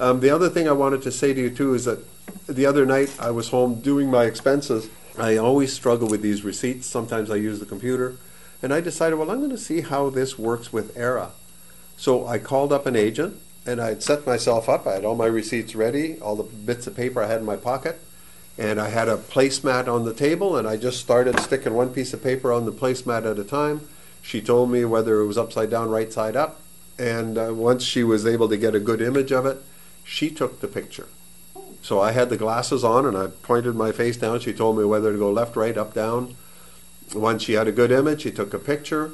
[0.00, 2.00] um, the other thing I wanted to say to you too is that
[2.48, 4.88] the other night I was home doing my expenses.
[5.16, 6.86] I always struggle with these receipts.
[6.86, 8.16] Sometimes I use the computer,
[8.60, 11.30] and I decided, well, I'm going to see how this works with Aira.
[11.96, 14.86] So I called up an agent, and I had set myself up.
[14.86, 17.56] I had all my receipts ready, all the bits of paper I had in my
[17.56, 17.98] pocket,
[18.58, 22.12] and I had a placemat on the table, and I just started sticking one piece
[22.12, 23.88] of paper on the placemat at a time.
[24.22, 26.60] She told me whether it was upside down, right side up,
[26.98, 29.62] and uh, once she was able to get a good image of it,
[30.04, 31.08] she took the picture.
[31.82, 34.40] So I had the glasses on, and I pointed my face down.
[34.40, 36.36] She told me whether to go left, right, up, down.
[37.14, 39.12] Once she had a good image, she took a picture.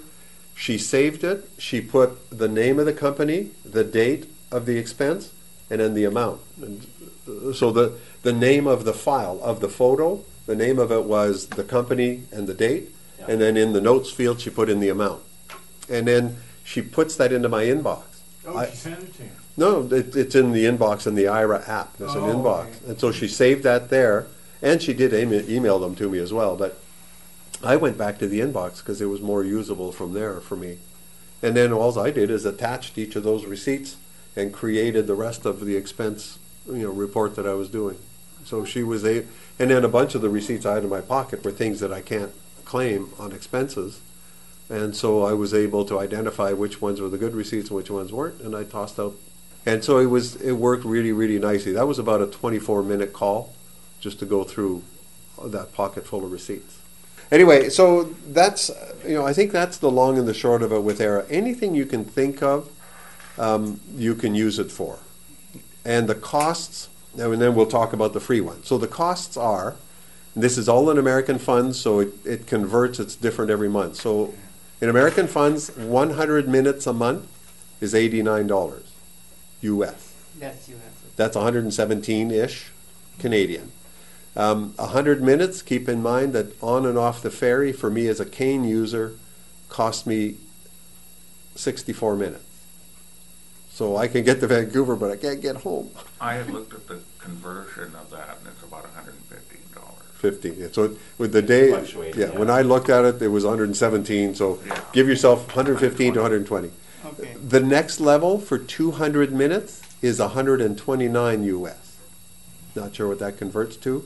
[0.54, 1.48] She saved it.
[1.58, 5.32] She put the name of the company, the date of the expense,
[5.70, 6.40] and then the amount.
[6.60, 6.86] And
[7.28, 11.04] uh, so the the name of the file of the photo, the name of it
[11.04, 12.90] was the company and the date,
[13.28, 15.22] and then in the notes field she put in the amount,
[15.88, 18.02] and then she puts that into my inbox.
[18.46, 19.30] Oh, I- she sent it to you.
[19.56, 21.96] no, it, it's in the inbox in the Aira app.
[21.96, 22.78] There's an Oh, inbox, okay.
[22.88, 24.26] and so she saved that there,
[24.62, 26.56] and she did email, email them to me as well.
[26.56, 26.78] But
[27.62, 30.78] I went back to the inbox because it was more usable from there for me.
[31.42, 33.96] And then all I did is attached each of those receipts
[34.36, 37.98] and created the rest of the expense, you know, report that I was doing.
[38.44, 39.26] So she was a,
[39.58, 41.92] and then a bunch of the receipts I had in my pocket were things that
[41.92, 42.32] I can't
[42.64, 44.00] claim on expenses.
[44.68, 47.90] And so I was able to identify which ones were the good receipts and which
[47.90, 49.14] ones weren't, and I tossed out.
[49.66, 51.72] And so it was, it worked really, really nicely.
[51.72, 53.52] That was about a 24 minute call
[53.98, 54.82] just to go through
[55.44, 56.78] that pocket full of receipts.
[57.30, 58.70] Anyway, so that's,
[59.06, 61.26] you know, I think that's the long and the short of it with Aira.
[61.30, 62.70] Anything you can think of,
[63.40, 64.98] um, you can use it for.
[65.84, 68.62] And the costs, and then we'll talk about the free one.
[68.62, 69.76] So the costs are,
[70.36, 73.96] this is all in American funds, so it, it converts, it's different every month.
[73.96, 74.34] So
[74.80, 77.26] in American funds, 100 minutes a month
[77.80, 78.82] is $89
[79.62, 80.14] US.
[80.38, 80.76] That's have
[81.16, 82.70] That's 117 ish
[83.18, 83.72] Canadian.
[84.36, 88.20] Um, 100 minutes, keep in mind that on and off the ferry, for me as
[88.20, 89.14] a cane user,
[89.68, 90.36] cost me
[91.56, 92.44] 64 minutes.
[93.80, 95.88] So I can get to Vancouver, but I can't get home.
[96.20, 100.04] I had looked at the conversion of that, and it's about hundred and fifteen dollars.
[100.16, 100.70] 50.
[100.74, 102.26] So with the day, yeah, yeah.
[102.38, 104.34] when I looked at it, it was 117.
[104.34, 104.78] So Yeah.
[104.92, 106.70] give yourself 115 to 120.
[107.06, 107.34] Okay.
[107.42, 111.96] The next level for 200 minutes is 129 US.
[112.76, 114.04] Not sure what that converts to.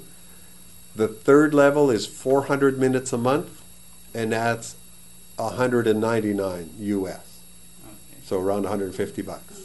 [0.95, 3.61] The third level is 400 minutes a month,
[4.15, 4.77] and that's
[5.35, 7.41] 199 US.
[7.85, 8.21] Okay.
[8.23, 9.63] So around 150 bucks.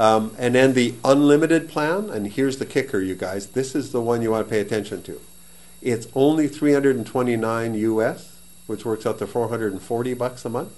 [0.00, 3.48] Um, and then the unlimited plan, and here's the kicker, you guys.
[3.48, 5.20] This is the one you want to pay attention to.
[5.82, 10.72] It's only 329 US, which works out to 440 bucks a month.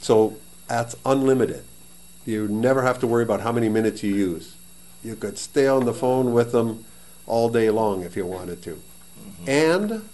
[0.00, 1.62] So that's unlimited.
[2.26, 4.56] You never have to worry about how many minutes you use.
[5.04, 6.84] You could stay on the phone with them
[7.26, 8.82] all day long if you wanted to.
[9.46, 10.08] And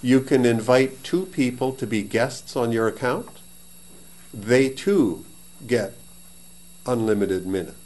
[0.00, 3.28] You can invite two people to be guests on your account.
[4.32, 5.24] They too
[5.66, 5.94] get
[6.88, 7.76] unlimited minutes.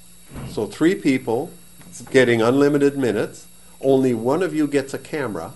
[0.51, 1.51] So three people
[2.11, 3.47] getting unlimited minutes.
[3.81, 5.53] Only one of you gets a camera.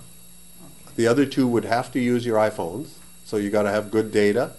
[0.95, 2.89] The other two would have to use your iPhones.
[3.25, 4.51] So you got to have good data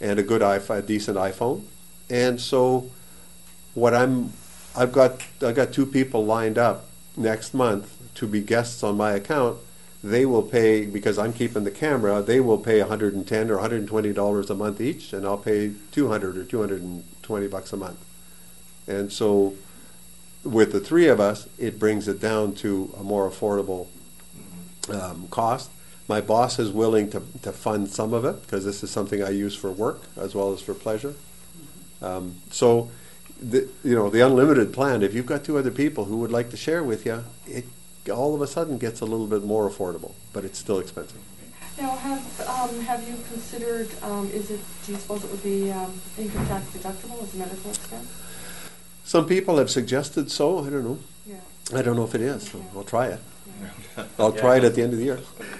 [0.00, 1.64] and a good iPhone, a decent iPhone.
[2.08, 2.90] And so
[3.74, 4.32] what I'm
[4.76, 9.12] I've got I've got two people lined up next month to be guests on my
[9.12, 9.58] account.
[10.02, 12.22] They will pay because I'm keeping the camera.
[12.22, 16.44] They will pay 110 or 120 dollars a month each, and I'll pay 200 or
[16.44, 17.98] 220 bucks a month.
[18.90, 19.54] And so,
[20.42, 23.86] with the three of us, it brings it down to a more affordable
[24.88, 25.70] um, cost.
[26.08, 29.30] My boss is willing to, to fund some of it because this is something I
[29.30, 31.14] use for work as well as for pleasure.
[32.02, 32.90] Um, so,
[33.40, 36.50] the, you know, the unlimited plan, if you've got two other people who would like
[36.50, 37.66] to share with you, it
[38.12, 41.20] all of a sudden gets a little bit more affordable, but it's still expensive.
[41.78, 45.70] Now, have, um, have you considered, um, is it, do you suppose it would be,
[45.70, 48.08] um, income tax deductible as a medical expense?
[49.10, 50.60] Some people have suggested so.
[50.60, 50.98] I don't know.
[51.26, 51.40] Yeah.
[51.74, 52.48] I don't know if it is.
[52.48, 53.18] So I'll try it.
[53.60, 54.04] Yeah.
[54.20, 55.18] I'll try it at the end of the year.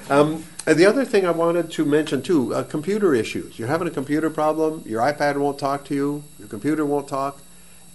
[0.09, 3.59] Um, and the other thing I wanted to mention too, uh, computer issues.
[3.59, 4.85] You're having a computer problem.
[4.87, 6.23] Your iPad won't talk to you.
[6.39, 7.43] Your computer won't talk.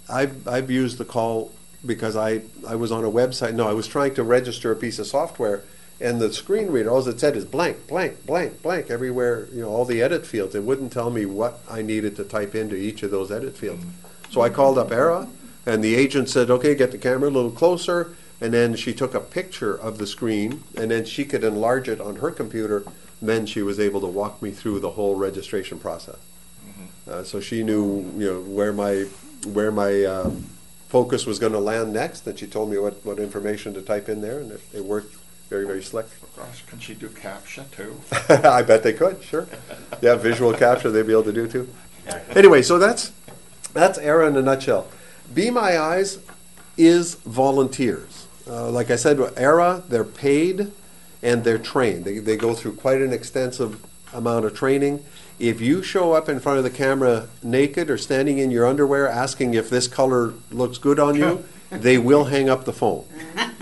[0.09, 1.53] I've I've used the call
[1.85, 3.53] because I I was on a website.
[3.53, 5.63] No, I was trying to register a piece of software,
[6.01, 9.47] and the screen reader all it said is blank, blank, blank, blank everywhere.
[9.53, 10.53] You know all the edit fields.
[10.53, 13.85] It wouldn't tell me what I needed to type into each of those edit fields.
[14.31, 15.29] So I called up Aira,
[15.65, 19.13] and the agent said, "Okay, get the camera a little closer." And then she took
[19.13, 22.83] a picture of the screen, and then she could enlarge it on her computer.
[23.21, 26.17] Then she was able to walk me through the whole registration process.
[27.09, 29.05] Uh, so she knew, you know, where my
[29.53, 30.45] where my um,
[30.87, 34.09] focus was going to land next, and she told me what, what information to type
[34.09, 35.15] in there, and it, it worked
[35.49, 36.07] very very slick.
[36.35, 38.01] Gosh, can she do CAPTCHA too?
[38.47, 39.47] I bet they could, sure.
[40.01, 41.69] Yeah, visual capture they'd be able to do too.
[42.31, 43.11] Anyway, so that's
[43.73, 44.87] that's Aira in a nutshell.
[45.33, 46.19] Be My Eyes
[46.77, 48.27] is volunteers.
[48.47, 50.71] Uh, like I said, Aira, they're paid
[51.23, 52.05] and they're trained.
[52.05, 53.83] They, they go through quite an extensive
[54.13, 55.03] amount of training.
[55.39, 59.07] If you show up in front of the camera naked or standing in your underwear
[59.07, 63.05] asking if this color looks good on you, they will hang up the phone.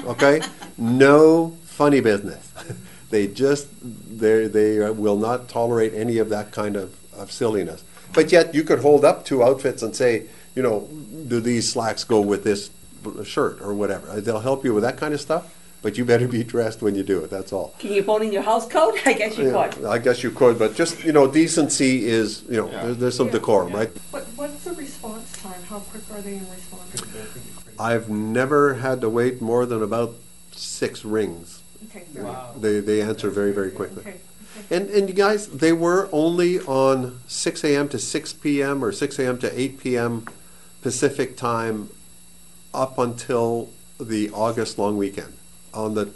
[0.06, 0.41] Okay?
[0.78, 2.52] No funny business.
[3.10, 7.84] they just they they will not tolerate any of that kind of, of silliness.
[8.13, 10.87] But yet you could hold up two outfits and say, you know,
[11.27, 12.69] do these slacks go with this
[13.23, 14.19] shirt or whatever?
[14.21, 15.53] They'll help you with that kind of stuff.
[15.81, 17.29] But you better be dressed when you do it.
[17.29, 17.75] That's all.
[17.77, 18.95] Can you phone in your house code?
[19.05, 19.83] I guess you Yeah, could.
[19.83, 22.83] I guess you could, but just you know, decency is you know, Yeah.
[22.85, 23.33] there's, there's some Yeah.
[23.33, 23.89] decorum, right?
[24.11, 25.61] What, what's the response time?
[25.67, 27.01] How quick are they in responding?
[27.77, 30.15] I've never had to wait more than about
[30.53, 31.61] six rings.
[31.89, 32.61] Okay, very good.
[32.61, 34.03] They they answer very very quickly.
[34.07, 34.17] Okay.
[34.71, 37.89] And and you guys, they were only on 6 a.m.
[37.89, 38.85] to 6 p.m.
[38.85, 39.37] or 6 a.m.
[39.39, 40.25] to 8 p.m.
[40.84, 41.89] Pacific time
[42.74, 43.69] up until
[44.00, 45.34] the August long weekend.
[45.74, 46.12] On the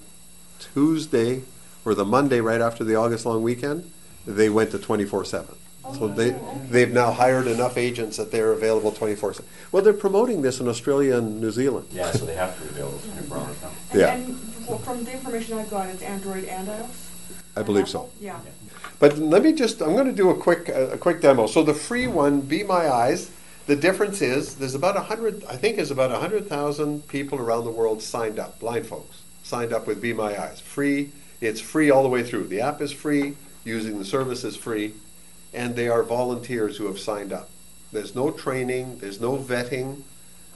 [0.59, 1.41] Tuesday
[1.85, 3.89] or the Monday right after the August long weekend,
[4.25, 5.55] they went to 24/7.
[5.97, 6.35] So they
[6.69, 9.43] they've now hired enough agents that they're available 24/7.
[9.71, 11.87] Well, they're promoting this in Australia and New Zealand.
[11.93, 13.69] Yeah, so they have to be available twenty-four hours now.
[13.91, 14.13] And, Yeah.
[14.15, 16.89] and well, from the information I've got, it's Android and iOS?
[17.55, 18.09] I believe so.
[18.19, 18.39] Yeah.
[18.99, 21.47] But let me just, I'm going to do a quick, a quick demo.
[21.47, 23.29] So the free one, Be My Eyes,
[23.67, 27.37] the difference is there's about a hundred, I think there's about a hundred thousand people
[27.37, 30.61] around the world signed up, blind folks, signed up with Be My Eyes.
[30.61, 32.47] Free, it's free all the way through.
[32.47, 34.93] The app is free, using the service is free,
[35.53, 37.49] and they are volunteers who have signed up.
[37.91, 40.01] There's no training, there's no vetting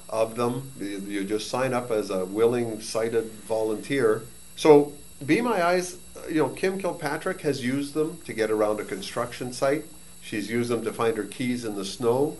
[0.10, 0.72] of them.
[0.80, 4.24] You, just sign up as a willing, sighted volunteer.
[4.56, 4.94] So,
[5.26, 5.98] Be My Eyes,
[6.30, 9.86] you know, Kim Kilpatrick has used them to get around a construction site.
[10.22, 12.38] She's used them to find her keys in the snow.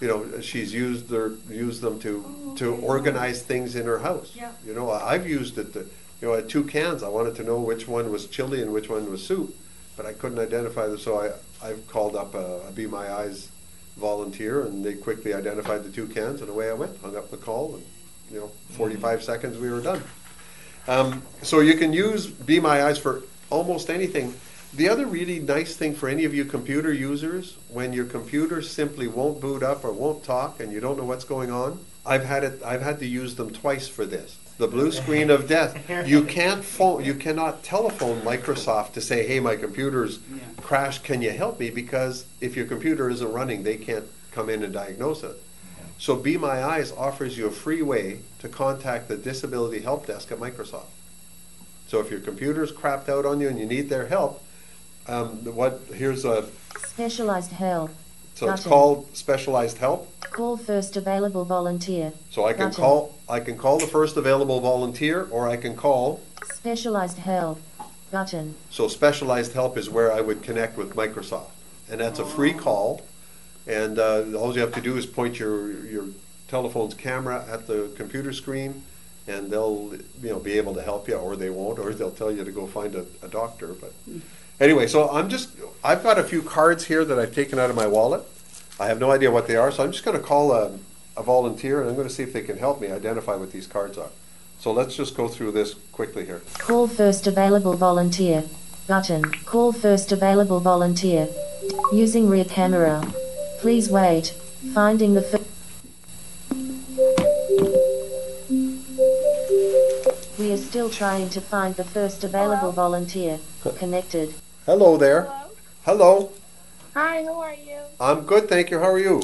[0.00, 4.32] You know, she's used their used them to Oh, to organize things in her house.
[4.34, 4.52] Yeah.
[4.66, 7.02] You know, I- I've used it to, you know, I had two cans.
[7.02, 9.54] I wanted to know which one was chili and which one was soup,
[9.96, 10.98] but I couldn't identify them.
[10.98, 11.32] So I
[11.66, 13.48] I've called up a, a Be My Eyes
[13.98, 16.98] volunteer, and they quickly identified the two cans, and away I went.
[17.02, 17.84] Hung up the call, and
[18.32, 20.02] you know, 45 seconds we were done.
[20.88, 24.32] Um, so you can use Be My Eyes for almost anything.
[24.72, 29.08] The other really nice thing for any of you computer users, when your computer simply
[29.08, 32.44] won't boot up or won't talk and you don't know what's going on, I've had
[32.44, 32.62] it.
[32.64, 34.38] I've had to use them twice for this.
[34.58, 35.76] The blue screen of death.
[36.08, 37.04] You can't phone.
[37.04, 40.38] You cannot telephone Microsoft to say, "Hey, my computer's Yeah.
[40.62, 41.02] crashed.
[41.02, 44.72] Can you help me?" Because if your computer isn't running, they can't come in and
[44.72, 45.36] diagnose it.
[45.98, 50.30] So Be My Eyes offers you a free way to contact the Disability Help Desk
[50.32, 50.86] at Microsoft.
[51.88, 54.42] So if your computer's crapped out on you and you need their help,
[55.10, 56.46] um, what, here's a,
[56.86, 57.90] Specialized help.
[58.34, 60.08] so it's called specialized help.
[60.20, 62.12] Call first available volunteer.
[62.30, 66.20] So I can call, I can call the first available volunteer, or I can call,
[66.44, 67.60] Specialized help.
[68.10, 68.56] Button.
[68.70, 71.50] so specialized help is where I would connect with Microsoft.
[71.88, 73.02] And that's a free call,
[73.66, 76.06] and, uh, all you have to do is point your, your
[76.48, 78.82] telephone's camera at the computer screen,
[79.28, 82.32] and they'll, you know, be able to help you, or they won't, or they'll tell
[82.32, 83.92] you to go find a, a doctor, but.
[84.60, 87.76] Anyway, so I'm just, I've got a few cards here that I've taken out of
[87.76, 88.22] my wallet.
[88.78, 90.78] I have no idea what they are, so I'm just gonna call a,
[91.16, 93.96] a volunteer, and I'm gonna see if they can help me identify what these cards
[93.96, 94.10] are.
[94.58, 96.42] So let's just go through this quickly here.
[96.58, 98.44] Call first available volunteer.
[98.86, 99.22] Button.
[99.46, 101.28] Call first available volunteer.
[101.92, 103.02] Using rear camera.
[103.60, 104.34] Please wait.
[104.74, 105.38] Finding the fir-
[110.38, 113.38] We are still trying to find the first available volunteer.
[113.78, 114.34] Connected.
[114.66, 115.26] Hello there.
[115.86, 116.32] Hello.
[116.92, 117.78] Hi, how are you?
[117.98, 118.78] I'm good, thank you.
[118.78, 119.22] How are you?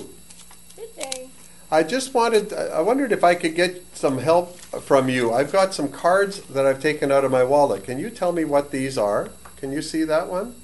[0.75, 1.29] Good day.
[1.71, 5.35] I just wanted, I wondered if I could get some help from you.
[5.35, 7.85] I've got some cards that I've taken out of my wallet.
[7.85, 9.29] Can you tell me what these are?
[9.59, 10.55] Can you see that one?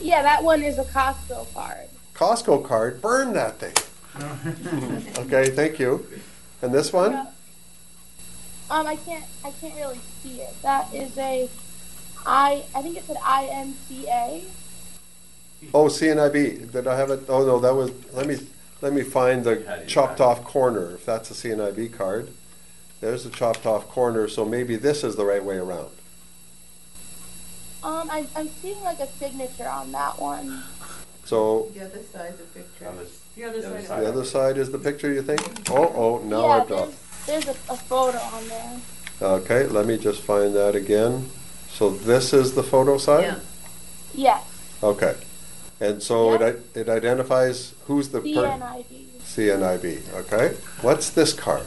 [0.00, 1.88] Yeah, that one is a Costco card.
[2.14, 3.02] Costco card.
[3.02, 3.74] Burn that thing.
[5.18, 6.06] okay, thank you.
[6.62, 7.14] And this one?
[8.70, 10.62] Um, I can't, I can't really see it.
[10.62, 11.50] That is a,
[12.26, 14.44] I, I think it's an INCA.
[15.74, 16.72] Oh, CNIB.
[16.72, 17.24] Did I have it?
[17.28, 17.92] Oh no, that was.
[18.12, 18.38] Let me
[18.80, 20.94] let me find the chopped off corner.
[20.94, 22.30] If that's a CNIB card,
[23.00, 24.26] there's the chopped off corner.
[24.28, 25.90] So maybe this is the right way around.
[27.84, 30.62] Um, I, I'm seeing like a signature on that one.
[31.24, 32.92] So The other side's a picture.
[33.36, 34.02] The other side.
[34.02, 35.12] the other side is the picture.
[35.12, 35.40] You think?
[35.70, 36.92] Oh oh, now yeah, I've got.
[37.26, 38.80] there's, there's a, a photo on there.
[39.22, 41.28] Okay, let me just find that again.
[41.82, 43.40] So this is the photo side.
[44.14, 44.44] Yes,
[44.84, 45.16] Okay,
[45.80, 48.86] and so it it identifies who's the per- CNID.
[49.26, 50.14] CNIB.
[50.14, 51.66] Okay, what's this card?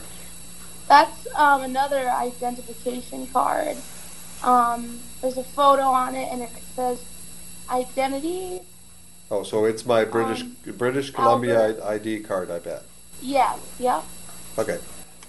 [0.88, 3.76] That's um, another identification card.
[4.41, 7.03] Um, there's a photo on it, and it says
[7.70, 8.61] identity.
[9.30, 11.84] Oh, so it's my British Um, British Columbia Albert.
[11.84, 12.49] ID card.
[12.51, 12.84] I bet.
[13.22, 14.01] Yeah, yeah.
[14.57, 14.80] Okay,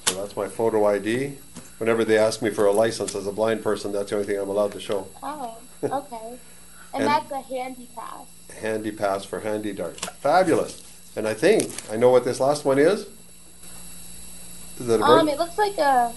[0.06, 1.38] so that's my photo ID.
[1.78, 4.38] Whenever they ask me for a license as a blind person, that's the only thing
[4.38, 5.08] I'm allowed to show.
[5.22, 6.38] Oh, okay.
[6.94, 8.26] And, And- that's a handy pass.
[8.60, 9.98] Handy pass for HandyDART.
[10.14, 10.82] Fabulous.
[11.14, 13.06] And I think I know what this last one is.
[14.80, 16.12] Is it a Um, it looks like a.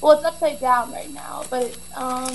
[0.00, 2.34] Well, it's upside down right now, but um,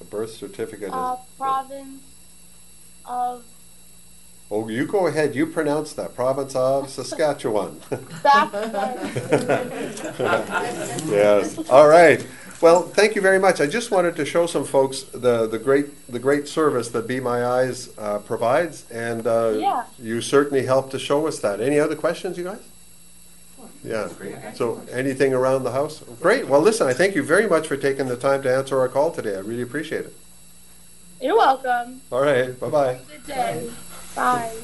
[0.00, 0.90] a birth certificate.
[0.92, 2.02] uh, Is, province
[3.06, 3.44] of
[4.52, 5.34] oh, you go ahead.
[5.34, 6.14] You pronounce that.
[6.14, 7.80] Province of Saskatchewan.
[8.22, 8.92] Saskatchewan.
[11.08, 11.58] yes.
[11.70, 12.26] All right.
[12.60, 13.60] Well, thank you very much.
[13.60, 17.18] I just wanted to show some folks the, the great the great service that Be
[17.18, 19.84] My Eyes uh, provides, and uh, Yeah.
[19.98, 21.60] you certainly helped to show us that.
[21.60, 22.62] Any other questions, you guys?
[23.82, 24.08] Yeah.
[24.54, 26.04] So, anything around the house?
[26.20, 26.46] Great.
[26.46, 29.10] Well, listen, I thank you very much for taking the time to answer our call
[29.10, 29.34] today.
[29.34, 30.14] I really appreciate it.
[31.20, 32.00] You're welcome.
[32.12, 32.58] All right.
[32.60, 32.98] Bye bye.
[33.08, 33.66] Good day.
[33.68, 33.91] Bye.
[34.14, 34.56] That's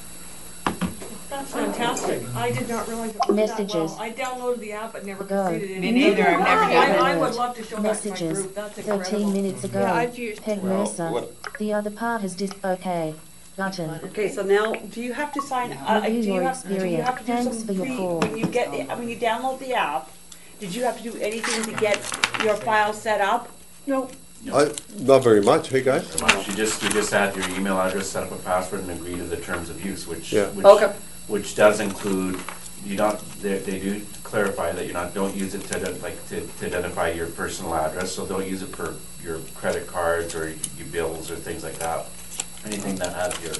[1.52, 2.22] fantastic.
[2.34, 3.74] I did not realize it was that Messages.
[3.74, 3.96] well.
[4.00, 5.44] I downloaded the app but never Go.
[5.48, 5.80] completed it.
[5.80, 7.20] Me neither, I've never I, done I it.
[7.20, 8.38] would love to show that to my Messages.
[8.42, 8.54] group.
[8.54, 9.80] That's 13 minutes ago.
[9.80, 11.10] Yeah, I've used Peg Well, Mercer.
[11.10, 12.50] what- The other part is dis.
[12.64, 13.14] Okay.
[13.56, 14.00] Button.
[14.04, 17.18] Okay, so now, do you have to sign, uh, do you have, do you have
[17.18, 17.36] to do experience.
[17.56, 18.20] Thanks for your pre, call.
[18.20, 20.08] when you get the, when you download the app,
[20.60, 21.96] did you have to do anything to get
[22.44, 23.48] your file set up?
[23.84, 24.08] No,
[24.52, 25.68] I, not very much.
[25.68, 26.08] Hey, guys.
[26.46, 29.24] You just, you just add your email address, set up a password, and agree to
[29.24, 30.46] the terms of use, which, Yeah.
[30.50, 30.92] which, Okay.
[31.26, 32.38] which does include,
[32.84, 36.26] you don't, they, they do clarify that you're not, don't use it to, ident- like,
[36.28, 40.48] to, to identify your personal address, so don't use it for your credit cards or
[40.78, 42.06] your bills or things like that.
[42.64, 43.54] Anything that has your,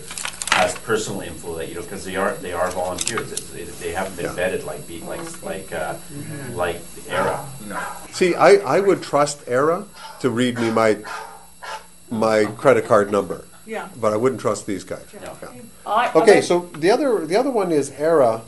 [0.59, 3.93] has personal info that you know, because they are, they are volunteers, It's- they, they
[3.93, 4.33] haven't been Yeah.
[4.49, 5.95] vetted like, being like, like, uh,
[6.53, 7.45] like Aira.
[8.13, 9.87] See, I, I would trust Aira
[10.21, 10.99] to read me my
[12.11, 13.89] my credit card number, yeah.
[14.01, 15.05] but I wouldn't trust these guys.
[15.21, 15.37] No.
[15.87, 18.41] I- Okay, so the other the other one is Aira.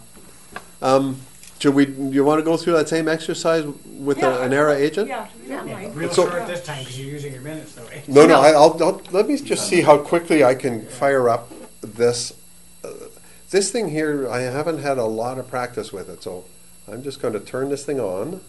[0.83, 1.21] Um,
[1.59, 1.87] should we?
[1.87, 3.65] You want to go through that same exercise
[3.99, 5.09] with a, an Aira agent?
[5.09, 5.95] Yeah, if you don't.
[5.95, 7.87] Real So- short this time because you're using your minutes though.
[7.93, 8.01] eh?
[8.09, 8.41] No, no.
[8.41, 12.33] I'll, I'll let me just see how quickly I can fire up this.
[12.85, 12.91] Uh,
[13.51, 16.45] this thing here, I haven't had a lot of practice with it, so
[16.87, 18.41] I'm just going to turn this thing on.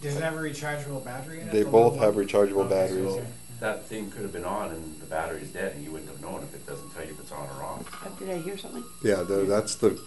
[0.00, 1.52] Does it have a rechargeable battery in it?
[1.52, 3.06] They The both have rechargeable Okay, batteries.
[3.06, 3.26] okay.
[3.58, 6.42] That thing could have been on and the battery's dead, and you wouldn't have known
[6.44, 8.18] if it doesn't tell you if it's on or off.
[8.20, 8.84] Did I hear something?
[9.02, 10.00] Yeah, the, that's the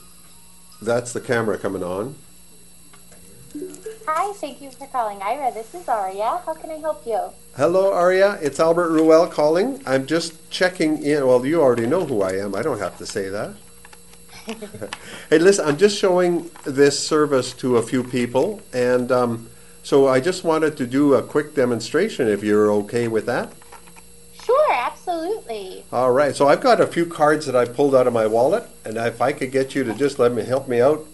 [0.81, 2.15] that's the camera coming on.
[4.09, 5.53] Hi, thank you for calling Aira.
[5.53, 6.39] This is Aria.
[6.45, 7.19] How can I help you?
[7.57, 8.39] Hello, Aria.
[8.41, 9.83] It's Albert Ruel calling.
[9.85, 11.27] I'm just checking in.
[11.27, 12.55] Well, you already know who I am.
[12.55, 13.53] I don't have to say that.
[15.29, 19.49] hey, listen, I'm just showing this service to a few people, and um,
[19.83, 23.51] so I just wanted to do a quick demonstration if you're okay with that.
[24.41, 25.83] Sure, absolutely.
[25.91, 28.69] All right, so I've got a few cards that I pulled out of my wallet,
[28.85, 31.05] and if I could get you to just let me help me out.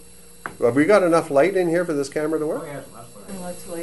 [0.60, 2.66] Have we got enough light in here for this camera to work?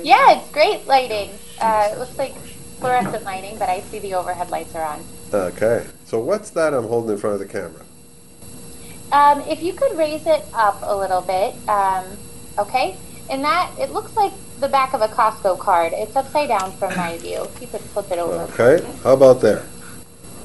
[0.04, 1.32] Yeah, it's great lighting.
[1.60, 2.36] Uh, it looks like
[2.80, 5.04] fluorescent lighting, but I see the overhead lights are on.
[5.34, 7.86] Okay, so what's that I'm holding in front of the camera?
[9.12, 12.06] Um, if you could raise it up a little bit, um,
[12.58, 12.96] okay?
[13.30, 15.94] And that, it looks like the back of a Costco card.
[15.94, 17.44] It's upside down from my view.
[17.44, 18.36] If you could flip it over.
[18.54, 19.66] Okay, how about there?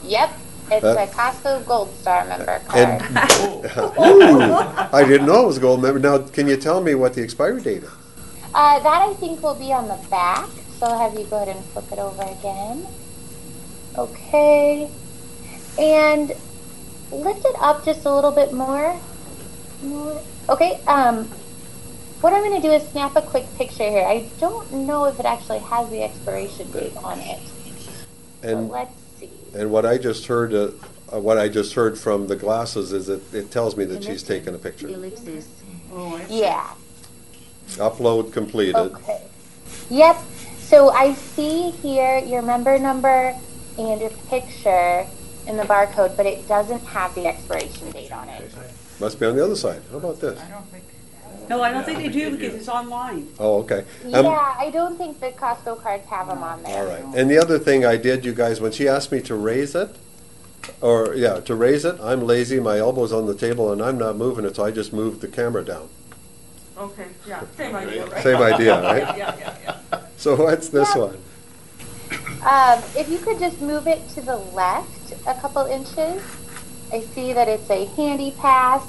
[0.02, 0.30] Yep,
[0.70, 3.98] it's Uh, a Costco Gold Star member And card.
[3.98, 4.52] Ooh,
[4.92, 5.98] I didn't know it was a gold member.
[5.98, 7.90] Now, can you tell me what the expiry date is?
[8.54, 10.48] Uh, that I think will be on the back,
[10.78, 12.86] so I'll have you go ahead and flip it over again.
[13.96, 14.90] Okay.
[15.78, 16.32] And
[17.12, 19.00] lift it up just a little bit more.
[19.82, 20.22] More.
[20.48, 21.28] Okay, um,
[22.20, 24.04] what I'm going to do is snap a quick picture here.
[24.04, 27.40] I don't know if it actually has the expiration date on it.
[28.42, 29.05] And Let's see.
[29.56, 30.70] And what I just heard, uh,
[31.12, 34.22] uh, what I just heard from the glasses is that it tells me that she's
[34.22, 34.88] taken a picture.
[34.88, 35.48] Ellipsis.
[36.28, 36.74] Yeah.
[37.76, 38.76] Upload completed.
[38.76, 39.22] Okay.
[39.90, 40.16] Yep.
[40.58, 43.34] So I see here your member number
[43.78, 45.06] and your picture
[45.46, 48.50] in the barcode, but it doesn't have the expiration date on it.
[49.00, 49.82] Must be on the other side.
[49.90, 50.40] How about this?
[51.48, 53.28] No, I don't think they do because it's online.
[53.38, 53.84] Oh, okay.
[54.12, 56.82] Um, yeah, I don't think the Costco cards have them on there.
[56.82, 57.16] All right.
[57.16, 59.90] And the other thing I did, you guys, when she asked me to raise it,
[60.80, 62.58] or yeah, to raise it, I'm lazy.
[62.58, 65.28] My elbow's on the table, and I'm not moving it, so I just moved the
[65.28, 65.88] camera down.
[66.76, 68.22] Okay, yeah, same idea, right?
[68.22, 69.02] Same idea, right?
[69.16, 69.56] Yeah, yeah,
[69.92, 70.00] yeah.
[70.16, 71.02] So what's this Yeah.
[71.02, 71.18] one?
[72.42, 76.22] Um, if you could just move it to the left a couple inches,
[76.92, 78.82] I see that it's a handy pass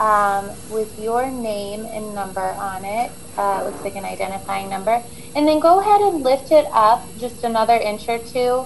[0.00, 3.10] um, with your name and number on it.
[3.36, 5.02] Uh, it looks like an identifying number.
[5.34, 8.64] And then go ahead and lift it up just another inch or two.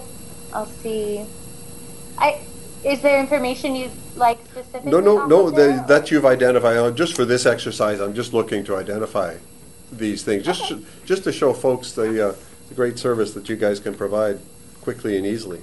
[0.52, 1.24] I'll see.
[2.18, 2.40] I
[2.84, 4.90] is there information you'd like specifically?
[4.90, 5.50] No, no, no.
[5.50, 6.76] The, that you've identified.
[6.76, 9.36] uh, Just for this exercise, I'm just looking to identify
[9.92, 10.72] these things, just
[11.04, 12.34] just to show folks the, uh,
[12.68, 14.38] the great service that you guys can provide
[14.80, 15.60] quickly and easily.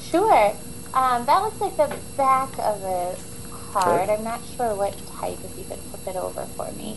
[0.00, 0.54] Sure.
[0.94, 3.18] Um, that looks like the back of the
[3.74, 4.02] card.
[4.02, 4.14] Okay.
[4.14, 6.96] I'm not sure what type, if you could flip it over for me.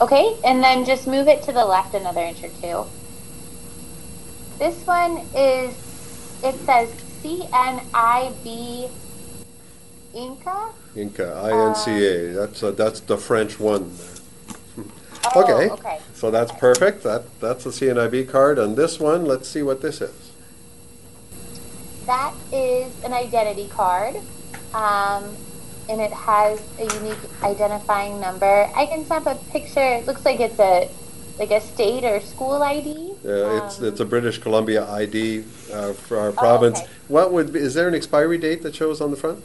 [0.00, 2.84] Okay, and then just move it to the left another inch or two.
[4.58, 5.74] This one is,
[6.42, 6.90] it says
[7.22, 8.90] CNIB
[10.14, 10.68] Inca.
[10.94, 12.32] Inca, I-N-C-A.
[12.32, 13.92] That's uh, that's the French one.
[15.34, 15.70] Oh, okay.
[15.70, 16.00] okay.
[16.12, 17.02] So that's perfect.
[17.02, 18.58] That that's a CNIB card.
[18.58, 20.32] And this one, let's see what this is.
[22.04, 24.16] That is an identity card.
[24.74, 25.34] Um,
[25.88, 28.70] and it has a unique identifying number.
[28.74, 29.84] I can snap a picture.
[29.84, 30.88] It looks like it's a
[31.38, 33.12] like a state or school ID.
[33.24, 36.78] Uh, it's Um, it's a British Columbia ID uh, for our province.
[36.78, 36.88] okay.
[37.08, 39.42] What would be, is there an expiry date that shows on the front?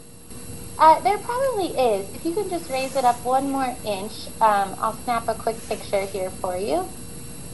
[0.77, 2.07] Uh, there probably is.
[2.15, 5.57] If you could just raise it up one more inch, um, I'll snap a quick
[5.67, 6.87] picture here for you.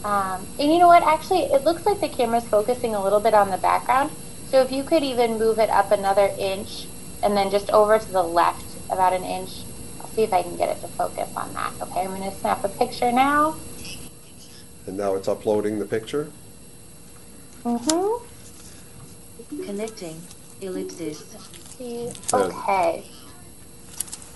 [0.03, 1.01] Um, and you know what?
[1.01, 4.11] Actually, it looks like the camera's focusing a little bit on the background.
[4.51, 6.85] So if you could even move it up another inch
[7.23, 9.63] and then just over to the left about an inch,
[10.01, 11.73] I'll see if I can get it to focus on that.
[11.81, 13.55] Okay, I'm going to snap a picture now.
[14.87, 16.31] And now it's uploading the picture.
[17.63, 19.63] Mm-hmm.
[19.63, 20.21] Connecting.
[20.61, 21.35] Ellipsis.
[22.33, 23.03] Okay.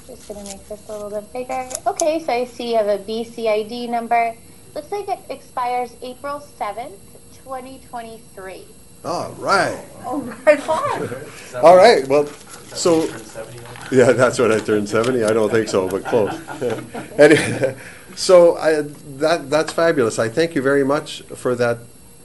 [0.08, 1.70] Just gonna make this a little bit bigger.
[1.86, 4.36] Okay, so I see you have a BCID number.
[4.74, 6.98] Looks like it expires April seventh,
[7.44, 8.66] twenty twenty-three.
[9.06, 9.86] All right.
[10.06, 11.64] Oh, right on.
[11.64, 12.08] All right.
[12.08, 12.28] Well,
[12.74, 13.04] so
[13.92, 15.24] yeah, that's when I turned seventy.
[15.24, 16.34] I don't think so, but close.
[17.20, 17.76] anyway,
[18.16, 18.82] so I,
[19.18, 20.20] that that's fabulous.
[20.20, 21.80] I thank you very much for that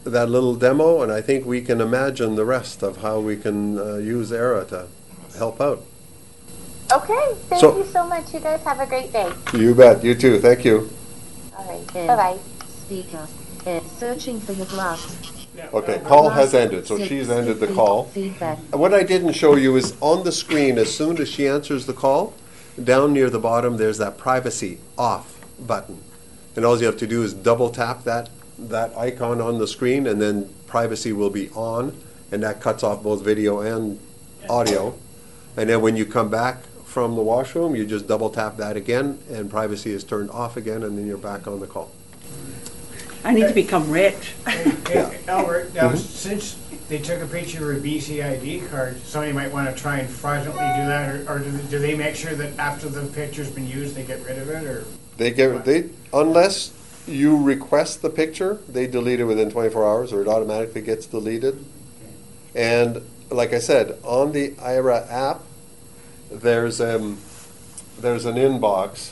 [0.04, 3.78] that little demo, and I think we can imagine the rest of how we can
[3.78, 4.86] uh, use Aira to
[5.38, 5.82] help out.
[6.92, 8.34] Okay, thank So- you so much.
[8.34, 9.32] You guys have a great day.
[9.54, 10.04] You bet.
[10.04, 10.38] You too.
[10.38, 10.90] Thank you.
[11.56, 12.06] All right, Yeah.
[12.14, 12.38] bye-bye.
[12.84, 13.26] Speaker.
[13.66, 15.16] Uh, searching for your glass.
[15.72, 18.04] Okay, call has ended, so she's ended the call.
[18.04, 18.58] Feedback.
[18.72, 21.92] What I didn't show you is on the screen, as soon as she answers the
[21.92, 22.34] call,
[22.82, 26.02] down near the bottom, there's that privacy off button.
[26.56, 30.06] And all you have to do is double tap that, that icon on the screen,
[30.06, 31.96] and then privacy will be on,
[32.32, 34.00] and that cuts off both video and
[34.50, 34.96] audio.
[35.56, 39.20] And then when you come back from the washroom, you just double tap that again,
[39.30, 41.92] and privacy is turned off again, and then you're back on the call.
[43.24, 44.34] I need to become rich.
[44.46, 45.96] Hey, Albert, now, Mhm.
[45.98, 46.56] since
[46.88, 50.62] they took a picture of your BCID card, somebody might want to try and fraudulently
[50.76, 53.66] do that, or, or do they- do they make sure that after the picture's been
[53.66, 54.84] used, they get rid of it, or?
[55.16, 56.70] They get, they, unless
[57.06, 61.64] you request the picture, they delete it within twenty-four hours, or it automatically gets deleted.
[62.54, 63.00] And
[63.30, 65.40] like I said, on the Aira app,
[66.30, 67.18] there's, um,
[67.98, 69.10] there's an inbox.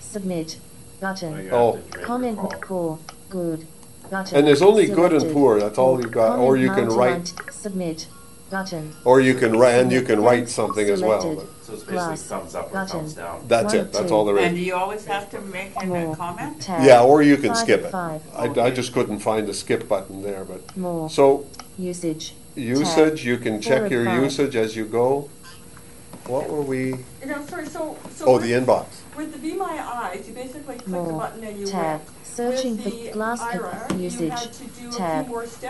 [0.00, 0.58] Submit.
[1.00, 1.48] Button.
[1.50, 1.78] Oh.
[2.02, 2.98] Comment poor.
[3.28, 3.66] Good.
[4.10, 4.36] Button.
[4.38, 8.08] And there's only good and poor, that's all you've got, or you can write, Submit.
[8.50, 8.92] Button.
[9.04, 11.22] or you can write, and you can write something as well.
[11.62, 12.22] So it's basically Glass.
[12.24, 12.88] thumbs up or Button.
[12.88, 13.44] thumbs down.
[13.46, 14.46] That's it, that's all there is.
[14.46, 16.60] And do you always have to make a comment?
[16.60, 16.84] Tab.
[16.84, 17.90] Yeah, or you can Five skip it.
[17.92, 18.22] Five.
[18.34, 21.08] I, I just couldn't find the skip button there, but, More.
[21.08, 21.46] so,
[21.78, 22.34] Usage.
[22.56, 24.20] usage, you can check your five.
[24.24, 25.30] usage as you go.
[26.26, 28.26] What were we, And I'm sorry, so, so.
[28.26, 28.86] oh, the inbox.
[29.20, 31.12] With the Be My Eyes, you basically click the More.
[31.20, 32.00] button and you Tab.
[32.00, 32.10] went.
[32.26, 34.30] Searching With for the glass Aira, cap usage.
[34.30, 35.26] had to do a few Tab.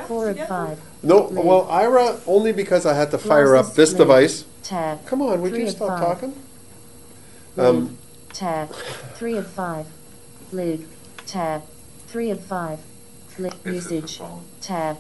[0.07, 0.81] Four of five.
[1.03, 1.45] No, Lid.
[1.45, 3.99] well, Aira, only because I had to fire up this lid.
[3.99, 4.45] device.
[4.63, 5.05] Tab.
[5.05, 5.99] Come on, would Three you stop five.
[5.99, 6.43] talking?
[7.57, 7.67] Lid.
[7.67, 7.99] Um,
[8.33, 8.71] Tab.
[9.17, 9.87] Three of five.
[10.53, 10.87] Lid.
[11.27, 11.63] Tab.
[12.07, 12.79] Three of five.
[13.37, 13.53] Lid.
[13.65, 14.19] Usage.
[14.19, 14.45] Phone.
[14.61, 14.97] Tab.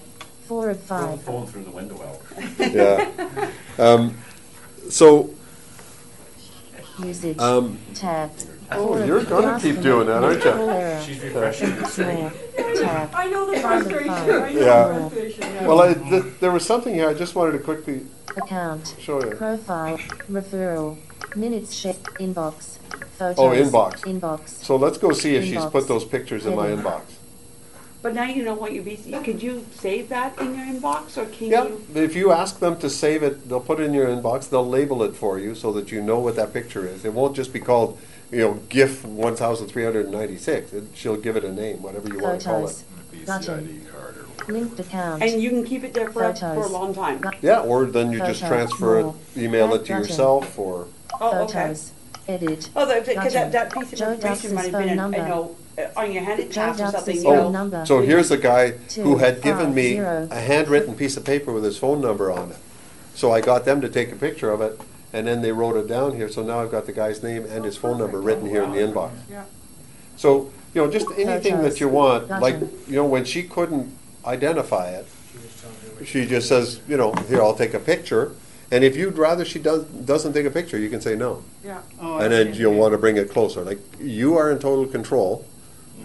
[0.48, 1.22] Four of Throw the five.
[1.22, 2.72] phone through the window out.
[2.72, 3.50] yeah.
[3.78, 4.16] Um,
[4.90, 5.30] so,
[7.04, 7.38] Usage.
[7.38, 8.30] um, Tab.
[8.72, 11.04] Oh, Four of you're gonna keep doing that, aren't you?
[11.14, 12.30] She's refreshing the screen.
[12.80, 13.10] Tab.
[13.12, 14.10] I know the frustration.
[14.10, 14.88] I know Yeah.
[14.88, 15.66] the frustration, yeah.
[15.66, 18.94] well, I, th- there was something here I just wanted to quickly Account.
[19.00, 19.32] show you.
[19.32, 19.98] Profile.
[20.30, 20.98] Referral.
[21.34, 21.96] Minutes check.
[22.20, 22.78] Inbox.
[23.18, 23.38] Photos.
[23.38, 24.00] Oh, inbox.
[24.02, 24.48] Inbox.
[24.64, 27.02] So let's go see if she's put those pictures in my inbox.
[28.02, 31.26] But now you know what you be, could you save that in your inbox or
[31.26, 31.84] can Yeah, you?
[31.94, 35.02] if you ask them to save it, they'll put it in your inbox, they'll label
[35.02, 37.04] it for you so that you know what that picture is.
[37.04, 37.98] It won't just be called,
[38.30, 40.72] you know, GIF one thousand three hundred and ninety-six.
[40.94, 42.72] She'll give it a name, whatever you want to call it.
[42.72, 42.84] Photos.
[43.26, 43.86] Button.
[44.48, 45.22] Linked account.
[45.22, 47.22] And you can keep it there for, for a long time?
[47.42, 48.48] Yeah, or then you just Photos.
[48.70, 49.14] transfer it, More.
[49.36, 49.98] email it to Button.
[49.98, 50.88] yourself, or,
[51.20, 51.52] Oh, okay.
[51.60, 51.92] Photos.
[52.26, 52.70] Edit.
[52.74, 53.32] Oh, because Button.
[53.34, 55.18] that, that piece of Joe information Dux's might have been, number.
[55.18, 57.50] you know, Uh, on your handed Joe pass or something, you know.
[57.50, 57.84] number.
[57.86, 61.78] so here's a guy who had given me a handwritten piece of paper with his
[61.78, 62.58] phone number on it.
[63.14, 64.80] So I got them to take a picture of it,
[65.12, 67.64] and then they wrote it down here, so now I've got the guy's name and
[67.64, 69.12] his phone number written here in the inbox.
[69.30, 69.44] Yeah.
[70.16, 72.56] So, you know, just anything that you want, like,
[72.86, 76.80] you know, when she couldn't identify it, She was telling me what- she just says,
[76.88, 78.32] you know, here, I'll take a picture.
[78.72, 81.42] And if you'd rather she does, doesn't take a picture, you can say no.
[81.64, 81.78] Yeah.
[82.00, 82.60] Oh, And then see.
[82.60, 83.62] you'll want to bring it closer.
[83.62, 85.44] Like, you are in total control.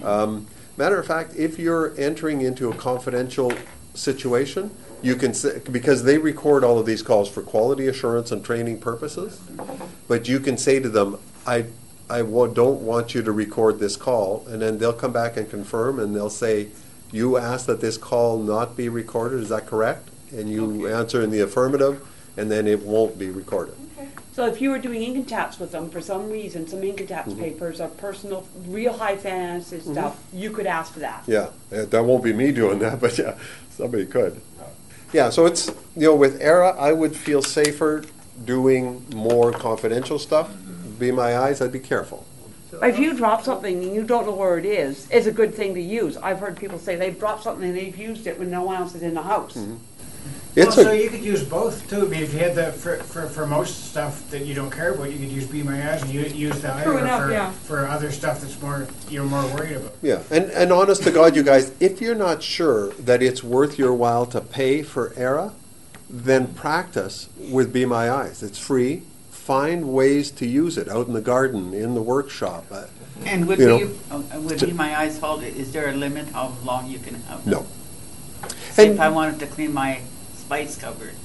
[0.04, 3.52] Um, matter of fact, if you're entering into a confidential
[3.94, 4.72] situation,
[5.02, 8.80] you can say, because they record all of these calls for quality assurance and training
[8.80, 9.40] purposes,
[10.08, 11.66] but you can say to them, I,
[12.10, 16.00] I don't want you to record this call, and then they'll come back and confirm,
[16.00, 16.70] and they'll say,
[17.12, 20.10] you asked that this call not be recorded, is that correct?
[20.32, 23.76] And you answer in the affirmative, and then it won't be recorded.
[24.36, 27.30] So if you were doing income tax with them for some reason, some income tax
[27.30, 27.40] Mm-hmm.
[27.40, 31.24] papers or personal, real high finances stuff, you could ask for that.
[31.26, 33.38] Yeah, uh, that won't be me doing that, but yeah,
[33.70, 34.42] somebody could.
[35.14, 38.04] Yeah, so it's, you know, with Aira, I would feel safer
[38.44, 40.52] doing more confidential stuff.
[41.00, 42.26] Be my eyes, I'd be careful.
[42.84, 45.74] If you drop something and you don't know where it is, it's a good thing
[45.76, 46.18] to use.
[46.18, 48.96] I've heard people say they've dropped something and they've used it when no one else
[48.96, 49.58] is in the house.
[50.56, 50.62] Mm-hmm.
[50.62, 52.06] Well, It's so you could use both too.
[52.06, 54.94] I mean, if you had the for, for, for most stuff that you don't care
[54.94, 57.52] about, you could use Be My Eyes and you use the True enough, for, yeah.
[57.52, 59.94] for other stuff that's more you're more worried about.
[60.02, 63.78] yeah, and, and honest to God, you guys, if you're not sure that it's worth
[63.78, 65.52] your while to pay for Aira,
[66.10, 68.42] then practice with Be My Eyes.
[68.42, 69.04] It's free.
[69.32, 72.66] Find ways to use it out in the garden, in the workshop.
[72.72, 72.86] Uh,
[73.26, 76.30] And would you know, be, uh, would be my eyes hold, is there a limit
[76.30, 77.44] how long you can have?
[77.44, 77.54] them?
[77.54, 77.66] No.
[78.72, 80.00] Say And- if I wanted to clean my
[80.46, 81.16] spice cupboard.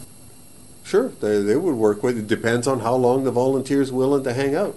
[0.83, 2.27] Sure, they, they would work with it.
[2.27, 4.77] Depends on how long the volunteer's willing to hang out.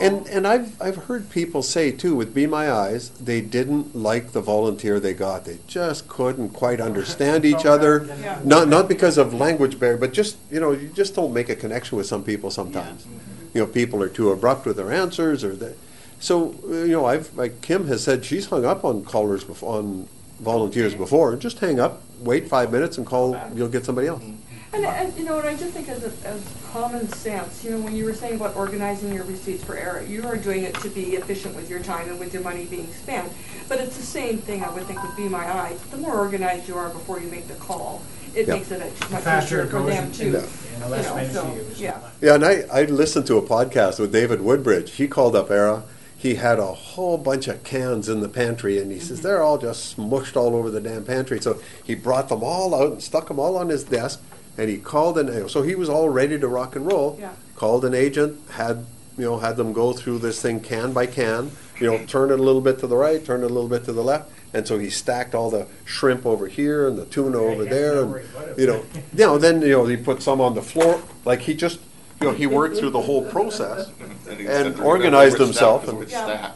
[0.00, 4.32] And and I've I've heard people say too with Be My Eyes, they didn't like
[4.32, 5.46] the volunteer they got.
[5.46, 8.06] They just couldn't quite understand each other.
[8.20, 8.38] Yeah.
[8.44, 11.56] Not not because of language barrier, but just you know you just don't make a
[11.56, 13.06] connection with some people sometimes.
[13.54, 15.74] You know, people are too abrupt with their answers, or they,
[16.20, 19.78] so uh, you know I've like Kim has said she's hung up on callers before
[19.78, 20.06] on
[20.38, 21.34] volunteers before.
[21.34, 23.36] Just hang up, wait five minutes, and call.
[23.54, 24.22] You'll get somebody else.
[24.70, 26.42] And, and, you know, what I just think as, a, as
[26.72, 30.26] common sense, you know, when you were saying about organizing your receipts for error, you
[30.26, 33.32] are doing it to be efficient with your time and with your money being spent.
[33.66, 35.80] But it's the same thing, I would think, with Be My Eyes.
[35.90, 38.02] The more organized you are before you make the call,
[38.34, 38.54] it Yeah.
[38.56, 40.24] makes it much The faster easier for them and- too.
[40.24, 41.56] and you the less know, so.
[41.76, 41.98] Yeah.
[42.20, 44.92] Yeah, and I, I listened to a podcast with David Woodbridge.
[44.92, 45.82] He called up Aira.
[46.18, 49.28] He had a whole bunch of cans in the pantry, and he says mm-hmm.
[49.28, 51.40] they're all just smushed all over the damn pantry.
[51.40, 54.20] So he brought them all out and stuck them all on his desk,
[54.58, 55.28] and he called an.
[55.28, 55.52] Agent.
[55.52, 57.16] So he was all ready to rock and roll.
[57.20, 57.32] Yeah.
[57.54, 58.84] Called an agent, had
[59.16, 61.52] you know had them go through this thing can by can.
[61.80, 63.84] You know, turn it a little bit to the right, turn it a little bit
[63.84, 67.38] to the left, and so he stacked all the shrimp over here and the tuna
[67.38, 68.58] over there, and worry about it.
[68.58, 71.00] you know, you know, then you know he put some on the floor.
[71.24, 71.78] Like he just,
[72.20, 73.90] you know, he worked through the whole process
[74.28, 75.88] and organized himself.
[75.88, 76.52] And, Yeah.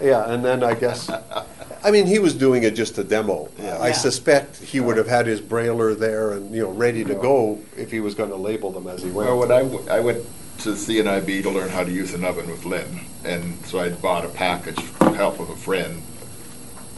[0.00, 1.10] yeah, and then I guess,
[1.82, 3.48] I mean, he was doing it just to demo.
[3.58, 3.76] Yeah.
[3.78, 3.92] I Yeah.
[3.94, 7.90] suspect he would have had his brailer there and you know ready to go if
[7.90, 9.28] he was going to label them as he went.
[9.28, 10.24] Well, when I, w- I went
[10.58, 14.24] to CNIB to learn how to use an oven with Lynn, and so I bought
[14.24, 16.00] a package with the help of a friend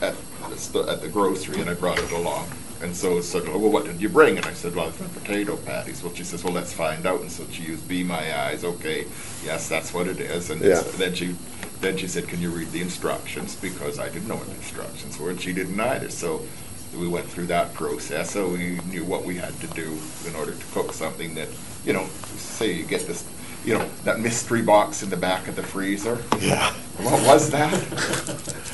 [0.03, 0.15] at
[0.51, 2.49] the, sto- at the grocery, and I brought it along.
[2.83, 4.37] And so it's like, oh, well, what did you bring?
[4.37, 6.03] And I said, well, some potato patties.
[6.03, 7.21] Well, she says, well, let's find out.
[7.21, 8.65] And so she used Be My Eyes.
[8.65, 9.07] Okay,
[9.45, 10.51] yes, that's what it is.
[10.51, 10.83] And Yeah.
[10.99, 11.35] then she,
[11.81, 13.57] then she said, can you read the instructions?
[13.57, 16.11] Because I didn't know what the instructions were, and she didn't either.
[16.11, 16.43] So
[16.97, 20.53] we went through that process, so we knew what we had to do in order
[20.53, 21.49] to cook something that,
[21.85, 22.07] you know,
[22.37, 23.25] say you get this,
[23.67, 26.19] you know, that mystery box in the back of the freezer.
[26.41, 26.73] Yeah.
[26.99, 27.73] What was that?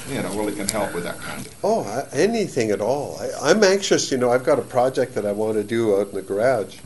[0.08, 1.54] You know, it can help with that kind of.
[1.64, 3.18] Oh, I- anything at all.
[3.18, 4.12] I, I'm anxious.
[4.12, 6.78] You know, I've got a project that I want to do out in the garage,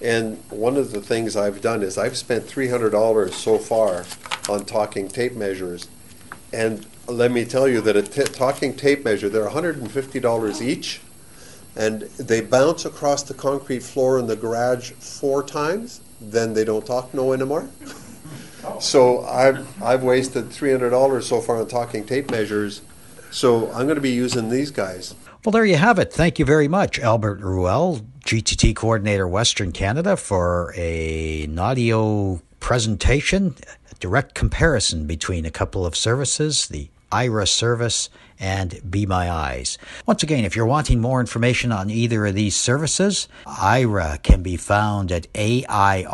[0.00, 4.04] and one of the things I've done is I've spent three hundred dollars so far
[4.48, 5.88] on talking tape measures,
[6.52, 9.90] and let me tell you that a t- talking tape measure they're one hundred and
[9.90, 11.00] fifty dollars each,
[11.76, 16.00] and they bounce across the concrete floor in the garage four times.
[16.20, 17.68] Then they don't talk no anymore.
[18.78, 22.82] So I've I've wasted three hundred dollars so far on talking tape measures.
[23.30, 25.14] So I'm going to be using these guys.
[25.44, 26.12] Well, there you have it.
[26.12, 33.54] Thank you very much, Albert Ruel, GTT Coordinator Western Canada, for a, an audio presentation,
[33.90, 39.76] a direct comparison between a couple of services, the Aira service and Be My Eyes.
[40.06, 44.56] Once again, if you're wanting more information on either of these services, Aira can be
[44.56, 46.08] found at aira.io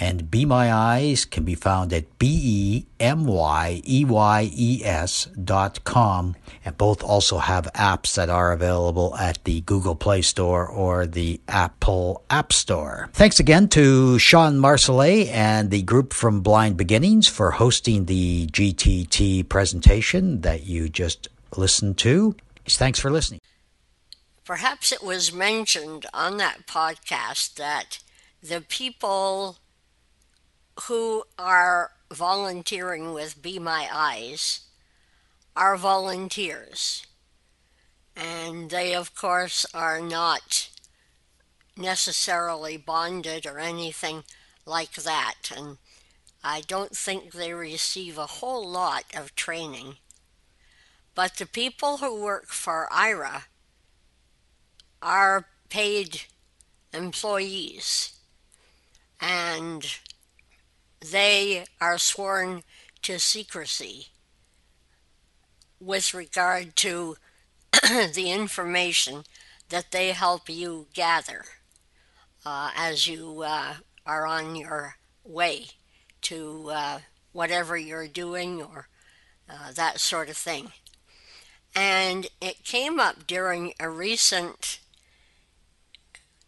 [0.00, 4.80] and Be My Eyes can be found at B E M Y E Y E
[4.82, 6.34] S dot com.
[6.64, 11.40] And both also have apps that are available at the Google Play Store or the
[11.46, 13.10] Apple App Store.
[13.12, 19.48] Thanks again to Sean Marcellet and the group from Blind Beginnings for hosting the GTT
[19.48, 22.34] presentation that you just listened to.
[22.66, 23.40] Thanks for listening.
[24.44, 27.98] Perhaps it was mentioned on that podcast that
[28.42, 29.58] the people
[30.82, 34.60] who are volunteering with Be My Eyes
[35.56, 37.06] are volunteers.
[38.16, 40.68] And they, of course, are not
[41.76, 44.24] necessarily bonded or anything
[44.66, 45.50] like that.
[45.54, 45.78] And
[46.42, 49.96] I don't think they receive a whole lot of training.
[51.14, 53.44] But the people who work for Aira
[55.02, 56.22] are paid
[56.92, 58.12] employees.
[59.20, 59.86] And
[61.00, 62.62] they are sworn
[63.02, 64.08] to secrecy
[65.80, 67.16] with regard to
[68.14, 69.24] the information
[69.70, 71.44] that they help you gather
[72.44, 73.74] uh, as you uh,
[74.06, 75.66] are on your way
[76.22, 76.98] to uh,
[77.32, 78.88] whatever you're doing or
[79.48, 80.72] uh, that sort of thing.
[81.74, 84.80] And it came up during a recent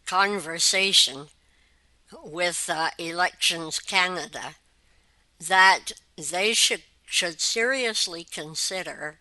[0.05, 1.27] conversation
[2.23, 4.55] with uh, Elections Canada
[5.39, 9.19] that they should should seriously consider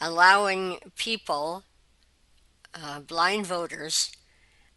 [0.00, 1.64] allowing people,
[2.74, 4.12] uh, blind voters,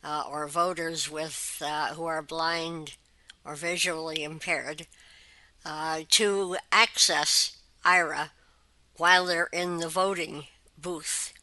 [0.04, 2.96] uh, or voters with uh, who are blind
[3.46, 4.88] or visually impaired,
[5.66, 8.32] uh, to access Aira
[8.98, 10.46] while they're in the voting
[10.78, 11.34] booth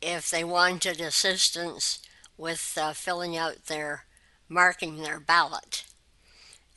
[0.00, 2.00] if they wanted assistance
[2.36, 4.04] with uh, filling out their
[4.52, 5.84] marking their ballot.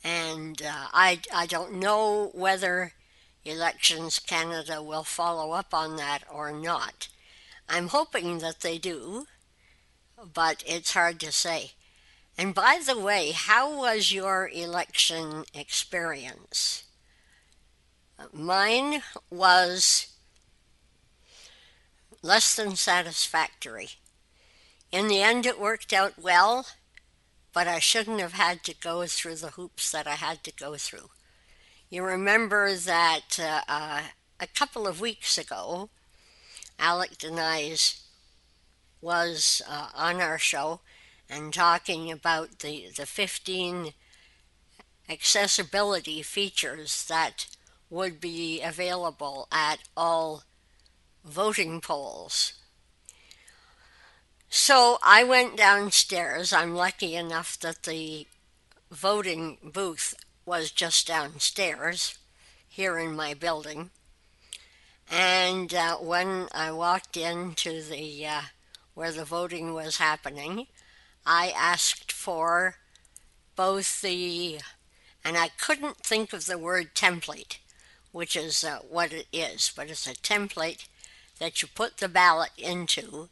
[0.02, 2.92] And uh, I, I don't know whether
[3.44, 7.08] Elections Canada will follow up on that or not.
[7.68, 9.26] I'm hoping that they do,
[10.34, 11.72] but it's hard to say.
[12.38, 16.84] And by the way, how was your election experience?
[18.32, 20.08] Mine was
[22.22, 23.90] less than satisfactory.
[24.92, 26.66] In the end, it worked out well,
[27.56, 30.74] but I shouldn't have had to go through the hoops that I had to go
[30.76, 31.08] through.
[31.88, 34.02] You remember that uh, uh,
[34.38, 35.88] a couple of weeks ago,
[36.78, 38.02] Alec Denies
[39.00, 40.80] was uh, on our show
[41.30, 43.94] and talking about the, the 15
[45.08, 47.46] accessibility features that
[47.88, 50.42] would be available at all
[51.24, 52.52] voting polls.
[54.48, 56.52] So I went downstairs.
[56.52, 58.26] I'm lucky enough that the
[58.90, 62.18] voting booth was just downstairs
[62.68, 63.90] here in my building.
[65.10, 68.42] And uh, when I walked into the uh,
[68.94, 70.66] where the voting was happening,
[71.24, 72.76] I asked for
[73.56, 74.60] both the
[75.24, 77.58] and I couldn't think of the word template,
[78.12, 80.86] which is uh, what it is, but it's a template
[81.40, 83.28] that you put the ballot into,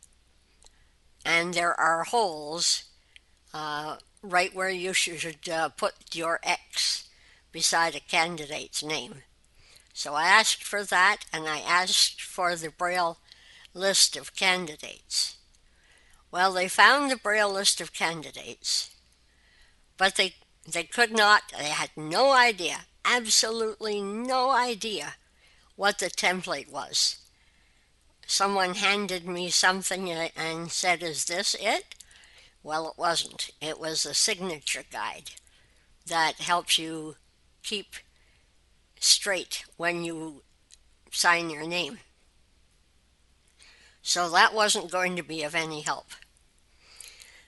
[1.24, 2.84] and there are holes
[3.52, 7.08] uh, right where you should uh, put your X
[7.52, 9.22] beside a candidate's name.
[9.92, 13.18] So I asked for that, and I asked for the Braille
[13.72, 15.36] list of candidates.
[16.30, 18.90] Well, they found the Braille list of candidates,
[19.96, 20.34] but they
[20.66, 25.14] they could not, they had no idea, absolutely no idea
[25.76, 27.18] what the template was.
[28.26, 31.94] Someone handed me something and said, Is this it?
[32.62, 33.50] Well, it wasn't.
[33.60, 35.32] It was a signature guide
[36.06, 37.16] that helps you
[37.62, 37.96] keep
[38.98, 40.42] straight when you
[41.10, 41.98] sign your name.
[44.02, 46.08] So that wasn't going to be of any help.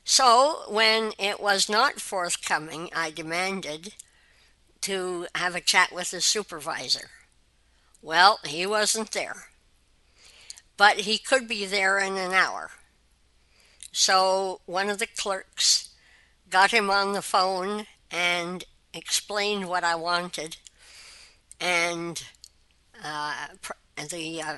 [0.05, 3.95] So when it was not forthcoming, I demanded
[4.83, 7.11] to have a chat with the supervisor.
[8.01, 9.49] Well, he wasn't there,
[10.77, 12.71] but he could be there in an hour.
[13.93, 15.91] So one of the clerks
[16.51, 20.59] got him on the phone and explained what I wanted
[21.61, 22.23] and
[23.03, 23.47] uh,
[24.11, 24.57] the uh,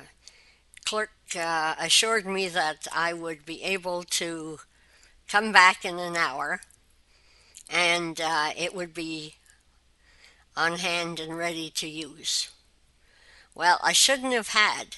[0.85, 4.59] clerk uh, assured me that I would be able to
[5.27, 6.61] come back in an hour
[7.69, 9.35] and uh, it would be
[10.57, 12.49] on hand and ready to use.
[13.55, 14.97] Well, I shouldn't have had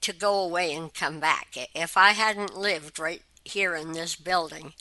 [0.00, 1.56] to go away and come back.
[1.74, 4.74] If I hadn't lived right here in this building,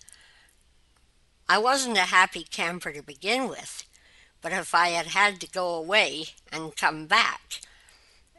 [1.48, 3.84] I wasn't a happy camper to begin with.
[4.42, 7.62] But if I had had to go away and come back,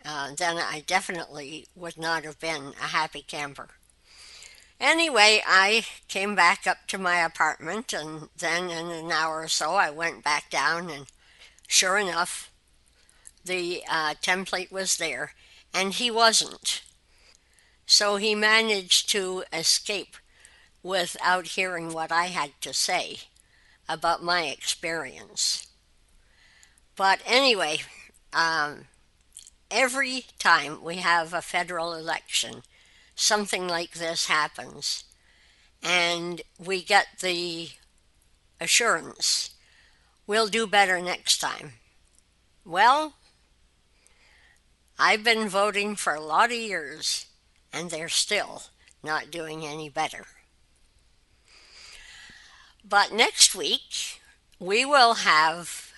[0.05, 3.71] uh, then I definitely would not have been a happy camper.
[4.79, 9.75] Anyway, I came back up to my apartment, and then in an hour or so,
[9.75, 11.07] I went back down, and
[11.67, 12.53] sure enough,
[13.45, 15.33] the uh, template was there,
[15.73, 16.83] and he wasn't.
[17.87, 20.17] So he managed to escape
[20.83, 23.19] without hearing what I had to say
[23.89, 25.67] about my experience.
[26.97, 27.79] But anyway,
[28.33, 28.87] um,
[29.71, 32.63] every time we have a federal election,
[33.15, 35.05] something like this happens,
[35.83, 37.71] and we get the
[38.61, 39.51] assurance
[40.27, 41.75] we'll do better next time.
[42.65, 43.15] Well,
[44.99, 47.27] I've been voting for a lot of years,
[47.71, 48.63] and they're still
[49.03, 50.25] not doing any better.
[52.83, 54.23] But next week,
[54.59, 55.93] we will have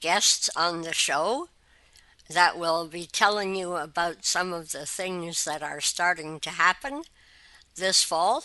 [0.00, 1.48] guests on the show
[2.28, 7.04] that will be telling you about some of the things that are starting to happen
[7.76, 8.44] this fall.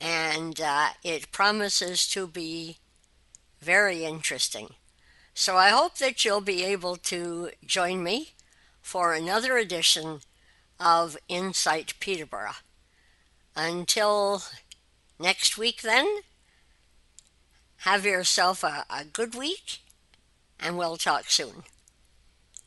[0.00, 2.76] And uh, it promises to be
[3.60, 4.74] very interesting.
[5.32, 8.34] So I hope that you'll be able to join me
[8.86, 10.20] for another edition
[10.78, 12.62] of Insight Peterborough.
[13.56, 14.44] Until
[15.18, 16.06] next week, then,
[17.78, 19.80] have yourself a, a good week
[20.60, 21.64] and we'll talk soon.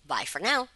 [0.05, 0.67] Bye for now.